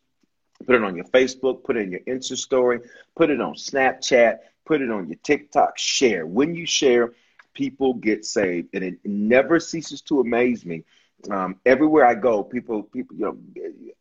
put 0.65 0.75
it 0.75 0.83
on 0.83 0.95
your 0.95 1.05
Facebook, 1.05 1.63
put 1.63 1.77
it 1.77 1.81
in 1.81 1.91
your 1.91 2.01
Insta 2.01 2.37
story, 2.37 2.81
put 3.15 3.29
it 3.29 3.41
on 3.41 3.53
Snapchat, 3.53 4.39
put 4.65 4.81
it 4.81 4.91
on 4.91 5.07
your 5.07 5.19
TikTok. 5.23 5.77
Share. 5.77 6.25
When 6.25 6.55
you 6.55 6.65
share, 6.65 7.13
people 7.53 7.93
get 7.93 8.25
saved, 8.25 8.69
and 8.73 8.83
it 8.83 8.99
never 9.03 9.59
ceases 9.59 10.01
to 10.03 10.19
amaze 10.19 10.65
me. 10.65 10.83
Um, 11.29 11.59
everywhere 11.65 12.05
I 12.05 12.15
go, 12.15 12.43
people, 12.43 12.83
people, 12.83 13.15
you 13.15 13.25
know, 13.25 13.37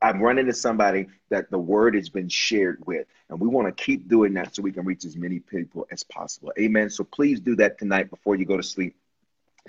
I'm 0.01 0.23
running 0.23 0.47
into 0.47 0.55
somebody 0.55 1.07
that 1.29 1.51
the 1.51 1.59
word 1.59 1.95
has 1.95 2.09
been 2.09 2.29
shared 2.29 2.83
with, 2.87 3.07
and 3.29 3.39
we 3.39 3.49
want 3.49 3.67
to 3.69 3.85
keep 3.85 4.09
doing 4.09 4.35
that 4.35 4.55
so 4.55 4.63
we 4.63 4.73
can 4.73 4.85
reach 4.85 5.05
as 5.05 5.17
many 5.17 5.39
people 5.39 5.87
as 5.91 6.03
possible. 6.03 6.53
Amen. 6.59 6.89
So 6.89 7.05
please 7.05 7.41
do 7.41 7.57
that 7.57 7.79
tonight 7.79 8.11
before 8.11 8.37
you 8.37 8.45
go 8.45 8.57
to 8.57 8.63
sleep 8.63 8.97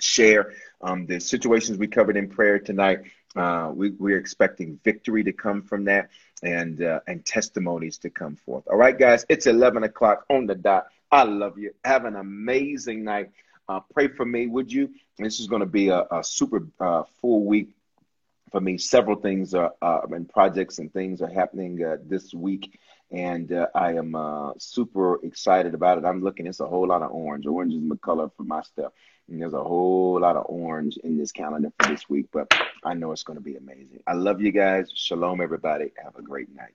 share 0.00 0.52
um, 0.80 1.06
the 1.06 1.20
situations 1.20 1.78
we 1.78 1.86
covered 1.86 2.16
in 2.16 2.28
prayer 2.28 2.58
tonight. 2.58 3.00
Uh, 3.36 3.70
we, 3.74 3.90
we're 3.90 4.18
expecting 4.18 4.78
victory 4.84 5.24
to 5.24 5.32
come 5.32 5.62
from 5.62 5.84
that 5.84 6.10
and 6.42 6.82
uh, 6.82 7.00
and 7.06 7.24
testimonies 7.24 7.98
to 7.98 8.10
come 8.10 8.36
forth. 8.36 8.64
All 8.68 8.76
right, 8.76 8.98
guys, 8.98 9.24
it's 9.28 9.46
11 9.46 9.84
o'clock 9.84 10.24
on 10.28 10.46
the 10.46 10.54
dot. 10.54 10.86
I 11.10 11.22
love 11.24 11.58
you. 11.58 11.72
Have 11.84 12.04
an 12.04 12.16
amazing 12.16 13.04
night. 13.04 13.30
Uh, 13.68 13.80
pray 13.92 14.08
for 14.08 14.24
me, 14.24 14.46
would 14.46 14.72
you? 14.72 14.90
This 15.18 15.40
is 15.40 15.46
going 15.46 15.60
to 15.60 15.66
be 15.66 15.88
a, 15.88 16.04
a 16.10 16.24
super 16.24 16.66
uh, 16.80 17.04
full 17.20 17.44
week 17.44 17.70
for 18.50 18.60
me. 18.60 18.78
Several 18.78 19.16
things 19.16 19.54
are, 19.54 19.72
uh, 19.80 20.00
and 20.10 20.28
projects 20.28 20.78
and 20.78 20.92
things 20.92 21.22
are 21.22 21.30
happening 21.30 21.82
uh, 21.82 21.96
this 22.04 22.34
week 22.34 22.78
and 23.12 23.52
uh, 23.52 23.66
I 23.74 23.92
am 23.94 24.14
uh, 24.14 24.52
super 24.58 25.24
excited 25.24 25.74
about 25.74 25.98
it. 25.98 26.04
I'm 26.04 26.22
looking; 26.22 26.46
it's 26.46 26.60
a 26.60 26.66
whole 26.66 26.88
lot 26.88 27.02
of 27.02 27.12
orange. 27.12 27.46
Orange 27.46 27.74
is 27.74 27.88
the 27.88 27.96
color 27.96 28.30
for 28.36 28.42
my 28.42 28.62
stuff, 28.62 28.92
and 29.28 29.40
there's 29.40 29.52
a 29.52 29.62
whole 29.62 30.18
lot 30.20 30.36
of 30.36 30.46
orange 30.48 30.96
in 30.96 31.18
this 31.18 31.30
calendar 31.30 31.70
for 31.78 31.90
this 31.90 32.08
week. 32.08 32.26
But 32.32 32.52
I 32.84 32.94
know 32.94 33.12
it's 33.12 33.22
going 33.22 33.38
to 33.38 33.44
be 33.44 33.56
amazing. 33.56 34.02
I 34.06 34.14
love 34.14 34.40
you 34.40 34.50
guys. 34.50 34.90
Shalom, 34.94 35.42
everybody. 35.42 35.92
Have 36.02 36.16
a 36.16 36.22
great 36.22 36.54
night. 36.54 36.74